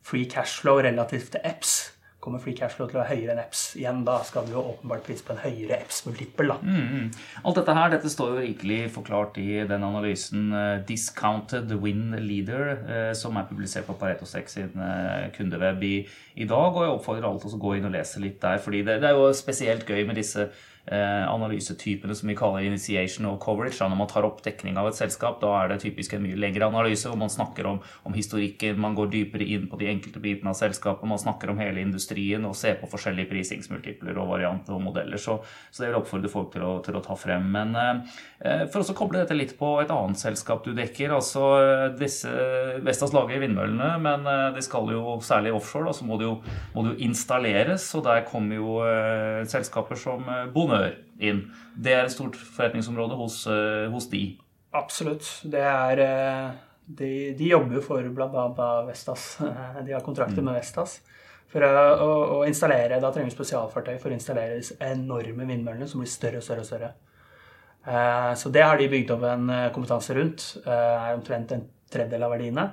Free 0.05 0.29
cashflow 0.29 0.79
relativt 0.85 1.33
til 1.33 1.41
EPS 1.43 1.75
kommer 2.25 2.41
free 2.41 2.57
cashflow 2.57 2.87
til 2.89 2.97
å 2.97 3.03
være 3.03 3.13
høyere 3.13 3.33
enn 3.35 3.41
EPS. 3.43 3.63
Igjen 3.77 4.01
da 4.07 4.17
skal 4.25 4.47
vi 4.47 4.55
jo 4.55 4.63
åpenbart 4.71 5.05
pris 5.05 5.21
på 5.25 5.35
en 5.35 5.41
høyere 5.43 5.77
EPS-multiple. 5.83 6.57
Mm, 6.65 6.79
mm. 6.81 7.09
Alt 7.45 7.59
dette 7.59 7.75
her 7.77 7.91
dette 7.93 8.11
står 8.11 8.31
jo 8.33 8.45
rikelig 8.47 8.79
forklart 8.95 9.37
i 9.41 9.61
den 9.69 9.85
analysen 9.85 10.47
uh, 10.55 10.81
'Discounted 10.87 11.75
Win 11.83 12.15
Leader', 12.17 12.71
uh, 12.89 13.11
som 13.17 13.37
er 13.37 13.45
publisert 13.49 13.85
på 13.89 13.97
Pareto 13.99 14.25
6 14.29 14.57
sin 14.57 14.81
uh, 14.81 15.27
kundeweb 15.37 15.85
i, 15.85 15.95
i, 16.33 16.49
dag. 16.49 16.71
Og 16.71 16.81
jeg 16.81 16.95
oppfordrer 16.95 17.29
alle 17.29 17.43
til 17.43 17.59
å 17.59 17.63
gå 17.67 17.75
inn 17.77 17.89
og 17.91 17.93
lese 17.93 18.23
litt 18.23 18.41
der, 18.41 18.61
fordi 18.63 18.81
det, 18.87 18.99
det 19.03 19.11
er 19.11 19.19
jo 19.19 19.29
spesielt 19.37 19.85
gøy 19.85 20.07
med 20.09 20.17
disse 20.17 20.49
analysetypene 20.85 22.13
som 22.15 22.29
vi 22.29 22.35
kaller 22.37 22.65
initiation 22.67 23.25
og 23.29 23.39
coverage. 23.41 23.79
Når 23.81 23.97
man 23.97 24.09
tar 24.11 24.27
opp 24.27 24.43
dekning 24.45 24.77
av 24.77 24.89
et 24.89 24.97
selskap, 24.97 25.39
da 25.41 25.53
er 25.57 25.71
det 25.71 25.79
typisk 25.81 26.13
en 26.13 26.21
mye 26.25 26.37
lengre 26.37 26.67
analyse 26.69 27.09
hvor 27.09 27.17
man 27.19 27.31
snakker 27.31 27.65
om, 27.69 27.79
om 28.05 28.13
historikken, 28.13 28.77
man 28.81 28.97
går 28.97 29.09
dypere 29.13 29.47
inn 29.55 29.65
på 29.71 29.79
de 29.81 29.89
enkelte 29.89 30.21
bitene 30.21 30.53
av 30.53 30.59
selskapet, 30.59 31.07
man 31.09 31.21
snakker 31.21 31.51
om 31.51 31.61
hele 31.61 31.81
industrien 31.81 32.45
og 32.45 32.57
ser 32.59 32.77
på 32.81 32.89
forskjellige 32.91 33.31
prisingsmultipler 33.31 34.19
og 34.21 34.29
varianter 34.35 34.77
og 34.77 34.83
modeller. 34.85 35.21
Så, 35.21 35.39
så 35.71 35.83
det 35.83 35.91
vil 35.91 35.99
oppfordre 36.01 36.31
folk 36.31 36.53
til 36.53 36.67
å, 36.67 36.75
til 36.85 36.99
å 36.99 37.03
ta 37.05 37.17
frem. 37.17 37.49
Men 37.55 37.73
eh, 37.81 38.65
for 38.69 38.83
å 38.83 38.97
koble 38.97 39.23
dette 39.23 39.37
litt 39.37 39.55
på 39.57 39.75
et 39.81 39.93
annet 39.93 40.21
selskap 40.21 40.63
du 40.65 40.73
dekker, 40.77 41.15
altså 41.17 41.49
disse 41.97 42.29
Vestas 42.85 43.13
lager 43.15 43.41
vindmøllene, 43.41 43.95
men 44.03 44.29
eh, 44.29 44.47
de 44.55 44.63
skal 44.65 44.89
jo 44.93 45.17
særlig 45.25 45.53
offshore, 45.55 45.89
da, 45.89 45.95
så 45.97 46.07
må 46.07 46.19
det 46.21 46.27
jo, 46.27 46.35
det 46.75 46.93
jo 46.93 46.95
installeres, 47.07 47.87
og 47.97 48.05
der 48.07 48.25
kommer 48.29 48.59
jo 48.59 48.77
eh, 48.85 49.41
selskaper 49.49 49.99
som 49.99 50.25
eh, 50.29 50.45
Bonde 50.53 50.74
Bonheur 50.75 50.95
inn. 51.19 51.41
Det 51.75 51.93
er 51.95 52.05
et 52.05 52.13
stort 52.13 52.35
forretningsområde 52.35 53.17
hos, 53.19 53.41
eh, 53.47 53.87
hos 53.91 54.09
de. 54.11 54.23
Absolutt. 54.75 55.27
Det 55.43 55.63
er 55.63 56.05
eh, 56.05 56.47
De, 56.85 57.33
de 57.33 57.47
jobber 57.49 57.81
for 57.81 58.05
bl.a. 58.13 58.67
Vestas. 58.85 59.39
De 59.85 59.93
har 59.95 60.03
kontrakter 60.05 60.37
mm. 60.37 60.45
med 60.45 60.59
Vestas. 60.59 60.99
For 61.49 61.65
å, 61.65 62.09
å, 62.35 62.39
installere, 62.45 62.99
Da 63.01 63.09
trenger 63.13 63.31
vi 63.31 63.37
spesialfartøy 63.37 63.95
for 64.01 64.11
å 64.11 64.17
installere 64.17 64.59
disse 64.59 64.77
enorme 64.83 65.47
vindmøllene 65.47 65.87
som 65.89 66.03
blir 66.03 66.11
større 66.11 66.41
og 66.41 66.45
større. 66.45 66.61
og 66.61 66.69
større. 66.69 66.91
Eh, 67.85 68.31
så 68.37 68.51
det 68.53 68.65
har 68.65 68.77
de 68.77 68.91
bygd 68.91 69.15
opp 69.15 69.25
en 69.31 69.53
kompetanse 69.73 70.17
rundt. 70.17 70.45
er 70.65 71.15
omtrent 71.15 71.55
en 71.55 71.65
tredjedel 71.89 72.27
av 72.27 72.35
verdiene. 72.35 72.67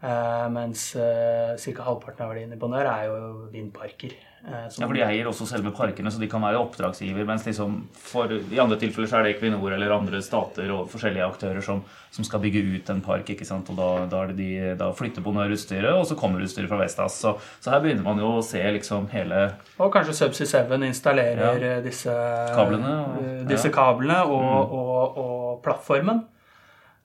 Mens 0.00 0.86
ca. 0.96 1.84
halvparten 1.84 2.24
av 2.24 2.30
verdiene 2.32 2.56
på 2.56 2.70
Nør 2.72 2.88
er 2.88 3.08
jo 3.10 3.16
vindparker. 3.52 4.14
Eh, 4.48 4.52
ja, 4.78 4.86
for 4.86 4.96
De 4.96 5.02
eier 5.04 5.28
også 5.28 5.44
selve 5.48 5.72
parkene, 5.76 6.08
så 6.08 6.20
de 6.20 6.28
kan 6.30 6.40
være 6.40 6.60
oppdragsgiver. 6.62 7.26
Mens 7.28 7.44
liksom 7.44 7.76
for, 7.92 8.32
i 8.32 8.60
andre 8.62 8.78
tilfeller 8.80 9.10
så 9.10 9.18
er 9.18 9.26
det 9.26 9.34
Equinor 9.34 9.74
eller 9.76 9.92
andre 9.92 10.22
stater 10.24 10.72
og 10.72 10.88
forskjellige 10.92 11.26
aktører 11.26 11.64
som, 11.64 11.82
som 12.14 12.24
skal 12.24 12.40
bygge 12.40 12.62
ut 12.72 12.92
en 12.94 13.02
park. 13.04 13.28
ikke 13.34 13.48
sant? 13.48 13.68
Og 13.68 13.76
Da, 13.80 13.90
da, 14.08 14.22
de, 14.32 14.48
da 14.80 14.90
flytter 14.96 15.24
Bonør-utstyret, 15.24 15.92
og 15.92 16.08
så 16.08 16.16
kommer 16.16 16.40
utstyret 16.44 16.72
fra 16.72 16.80
Vestas. 16.80 17.20
Så, 17.20 17.34
så, 17.60 17.74
her 17.74 17.84
begynner 17.84 18.06
man 18.06 18.20
jo 18.22 18.32
å 18.38 18.44
se 18.44 18.62
liksom 18.78 19.10
hele 19.12 19.50
Og 19.76 19.92
kanskje 19.92 20.16
Subsea 20.16 20.64
7 20.64 20.88
installerer 20.88 21.60
ja. 21.60 21.76
Eh, 21.76 21.84
disse 21.84 22.16
kablene, 22.56 22.96
og, 23.04 23.22
eh, 23.26 23.40
disse 23.50 23.72
kablene 23.74 24.22
og, 24.24 24.40
mm. 24.40 24.76
og, 24.80 25.24
og 25.24 25.64
plattformen. 25.66 26.24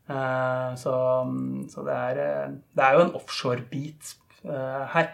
Så, 0.06 0.96
så 1.72 1.86
det, 1.88 1.94
er, 1.94 2.52
det 2.78 2.84
er 2.86 2.98
jo 2.98 3.06
en 3.08 3.16
offshore-bit 3.18 4.12
her. 4.46 5.14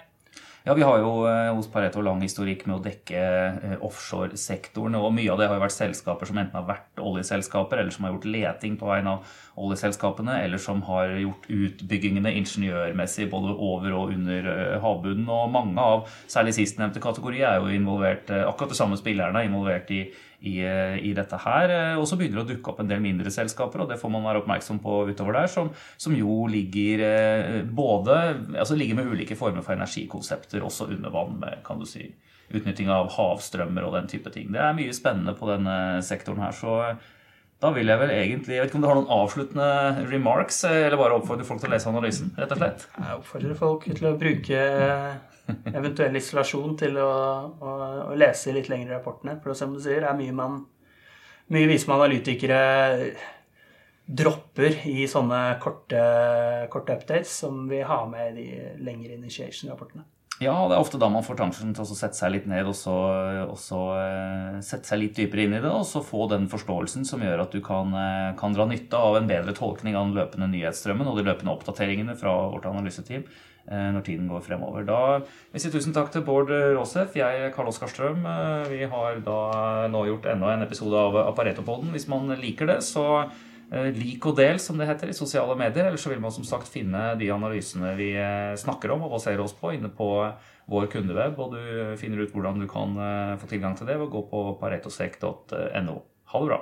Ja, 0.63 0.73
Vi 0.73 0.83
har 0.85 0.99
jo 1.01 1.23
eh, 1.25 1.47
hos 1.55 1.65
Pareto 1.73 2.03
lang 2.05 2.19
historikk 2.21 2.67
med 2.67 2.75
å 2.75 2.83
dekke 2.85 3.21
eh, 3.65 3.71
offshoresektoren. 3.81 4.93
Og 4.99 5.09
mye 5.15 5.31
av 5.33 5.39
det 5.41 5.47
har 5.49 5.57
jo 5.57 5.63
vært 5.63 5.73
selskaper 5.73 6.29
som 6.29 6.37
enten 6.37 6.59
har 6.59 6.67
vært 6.67 7.01
oljeselskaper, 7.01 7.81
eller 7.81 7.95
som 7.95 8.05
har 8.05 8.13
gjort 8.13 8.27
leting 8.29 8.75
på 8.77 8.91
vegne 8.91 9.15
av 9.15 9.31
oljeselskapene, 9.57 10.35
eller 10.45 10.61
som 10.61 10.83
har 10.85 11.15
gjort 11.17 11.49
utbyggingene 11.49 12.35
ingeniørmessig 12.43 13.25
både 13.31 13.55
over 13.57 13.97
og 14.03 14.13
under 14.13 14.51
eh, 14.53 14.77
havbunnen. 14.85 15.25
Og 15.33 15.49
mange 15.57 15.87
av 15.95 16.05
særlig 16.29 16.53
sistnevnte 16.59 17.01
kategori 17.01 17.41
er 17.41 17.57
jo 17.57 17.73
involvert, 17.73 18.29
akkurat 18.29 18.75
de 18.75 18.77
samme 18.83 19.01
spillerne 19.01 19.41
er 19.41 19.49
involvert 19.49 19.89
i 19.97 20.03
i, 20.41 20.55
i, 21.01 21.13
dette 21.17 21.37
her. 21.43 21.73
Eh, 21.75 21.99
og 21.99 22.07
så 22.09 22.17
begynner 22.17 22.41
det 22.41 22.45
å 22.45 22.49
dukke 22.55 22.73
opp 22.73 22.81
en 22.81 22.89
del 22.89 23.03
mindre 23.03 23.31
selskaper, 23.33 23.83
og 23.83 23.91
det 23.91 23.99
får 24.01 24.13
man 24.13 24.25
være 24.25 24.41
oppmerksom 24.41 24.81
på 24.83 25.03
utover 25.11 25.37
der, 25.37 25.51
som, 25.51 25.69
som 26.01 26.15
jo 26.17 26.45
ligger 26.51 27.05
eh, 27.05 27.61
både 27.65 28.17
altså 28.57 28.77
ligger 28.77 28.99
med 28.99 29.13
ulike 29.13 29.37
former 29.39 29.65
for 29.65 29.77
energikonsepter 29.77 30.65
også 30.65 30.89
under 30.95 31.13
vann, 31.13 31.37
med 31.41 31.61
kan 31.67 31.81
du 31.81 31.87
si, 31.89 32.07
utnytting 32.51 32.89
av 32.91 33.11
havstrømmer 33.15 33.85
og 33.87 33.95
den 33.99 34.09
type 34.11 34.33
ting. 34.33 34.49
Det 34.53 34.61
er 34.61 34.77
mye 34.77 34.95
spennende 34.95 35.37
på 35.37 35.49
denne 35.49 35.75
sektoren 36.05 36.43
her. 36.43 36.55
så 36.57 36.77
da 37.61 37.69
vil 37.75 37.91
jeg 37.91 38.01
vel 38.01 38.11
egentlig 38.15 38.55
Jeg 38.55 38.63
vet 38.63 38.71
ikke 38.71 38.79
om 38.79 38.85
du 38.85 38.89
har 38.89 38.97
noen 38.97 39.11
avsluttende 39.13 40.05
remarks, 40.09 40.63
eller 40.65 40.97
bare 40.99 41.17
oppfordrer 41.19 41.47
folk 41.47 41.61
til 41.61 41.69
å 41.69 41.73
lese 41.75 41.91
analysen? 41.91 42.31
rett 42.39 42.55
og 42.55 42.61
slett? 42.61 42.87
Jeg 42.97 43.19
oppfordrer 43.19 43.59
folk 43.59 43.85
til 43.89 44.07
å 44.09 44.15
bruke 44.19 44.63
eventuell 45.81 46.17
isolasjon 46.17 46.77
til 46.79 46.97
å, 47.01 47.11
å, 47.51 47.75
å, 48.07 48.15
lese 48.17 48.55
litt 48.55 48.69
lengre 48.71 48.95
rapportene. 48.97 49.37
For 49.43 49.57
som 49.57 49.75
du 49.75 49.81
sier, 49.83 50.01
det 50.01 50.09
er 50.09 50.19
mye 50.19 50.37
man 50.37 50.63
Mye 51.51 51.67
vi 51.67 51.75
som 51.81 51.91
analytikere 51.97 52.57
dropper 54.07 54.85
i 54.87 55.03
sånne 55.09 55.39
korte, 55.59 55.99
korte 56.71 56.95
updates 56.95 57.33
som 57.43 57.65
vi 57.67 57.81
har 57.83 58.05
med 58.07 58.39
i 58.39 58.45
de 58.45 58.85
lengre 58.85 59.17
initiation-rapportene. 59.17 60.05
Ja, 60.41 60.55
det 60.65 60.73
er 60.73 60.81
ofte 60.81 60.97
da 60.97 61.05
man 61.11 61.21
får 61.21 61.37
sjansen 61.37 61.73
til 61.77 61.85
å 61.85 61.95
sette 61.97 62.17
seg 62.17 62.31
litt 62.33 62.47
ned 62.49 62.65
og 62.65 62.73
så, 62.73 62.95
og 63.45 63.59
så 63.61 63.81
uh, 63.93 64.55
sette 64.65 64.89
seg 64.89 64.97
litt 65.03 65.19
dypere 65.19 65.45
inn 65.45 65.53
i 65.53 65.61
det, 65.61 65.69
og 65.69 65.85
så 65.85 66.01
få 66.01 66.25
den 66.31 66.47
forståelsen 66.49 67.05
som 67.05 67.21
gjør 67.21 67.43
at 67.43 67.53
du 67.53 67.59
kan, 67.61 67.93
uh, 67.93 68.33
kan 68.39 68.55
dra 68.55 68.65
nytte 68.65 68.97
av 68.97 69.19
en 69.19 69.29
bedre 69.29 69.53
tolkning 69.53 69.93
av 69.93 70.07
den 70.07 70.17
løpende 70.17 70.49
nyhetsstrømmen 70.49 71.11
og 71.11 71.19
de 71.19 71.27
løpende 71.27 71.53
oppdateringene 71.53 72.17
fra 72.17 72.33
vårt 72.55 72.65
analyseteam 72.71 73.27
uh, 73.27 73.91
når 73.93 74.07
tiden 74.07 74.33
går 74.33 74.41
fremover. 74.47 74.87
Da 74.89 75.03
vil 75.19 75.59
jeg 75.59 75.67
si 75.67 75.73
tusen 75.77 75.93
takk 75.93 76.09
til 76.15 76.25
Bård 76.25 76.49
Råsef. 76.49 77.13
Jeg 77.21 77.45
er 77.45 77.53
Karl 77.53 77.69
Oskar 77.69 77.93
Strøm. 77.93 78.25
Vi 78.71 78.81
har 78.89 79.21
da 79.21 79.39
nå 79.93 80.07
gjort 80.09 80.25
enda 80.33 80.55
en 80.55 80.65
episode 80.65 81.05
av 81.05 81.21
Aparetopodden. 81.27 81.93
Hvis 81.93 82.09
man 82.09 82.33
liker 82.41 82.73
det, 82.73 82.81
så 82.87 83.29
Eh, 83.29 83.50
lik 83.71 84.25
og 84.27 84.35
del, 84.35 84.59
som 84.59 84.79
det 84.79 84.87
heter, 84.89 85.11
i 85.11 85.15
sosiale 85.15 85.55
medier. 85.59 85.87
Eller 85.87 85.99
så 86.01 86.11
vil 86.11 86.21
man 86.23 86.33
som 86.35 86.45
sagt 86.47 86.71
finne 86.71 87.13
de 87.19 87.29
analysene 87.31 87.93
vi 87.99 88.11
eh, 88.19 88.55
snakker 88.59 88.91
om 88.95 89.07
og 89.07 89.15
baserer 89.15 89.43
oss 89.43 89.55
på, 89.57 89.73
inne 89.77 89.91
på 89.95 90.09
vår 90.71 90.91
kundeweb. 90.91 91.39
Og 91.39 91.55
du 91.55 91.95
finner 92.01 92.23
ut 92.23 92.35
hvordan 92.35 92.59
du 92.61 92.67
kan 92.71 92.97
eh, 92.99 93.39
få 93.41 93.49
tilgang 93.51 93.77
til 93.79 93.87
det 93.89 93.97
ved 93.97 94.09
å 94.09 94.13
gå 94.17 94.25
på 94.31 94.45
paretosek.no. 94.61 95.97
Ha 96.31 96.43
det 96.43 96.51
bra. 96.51 96.61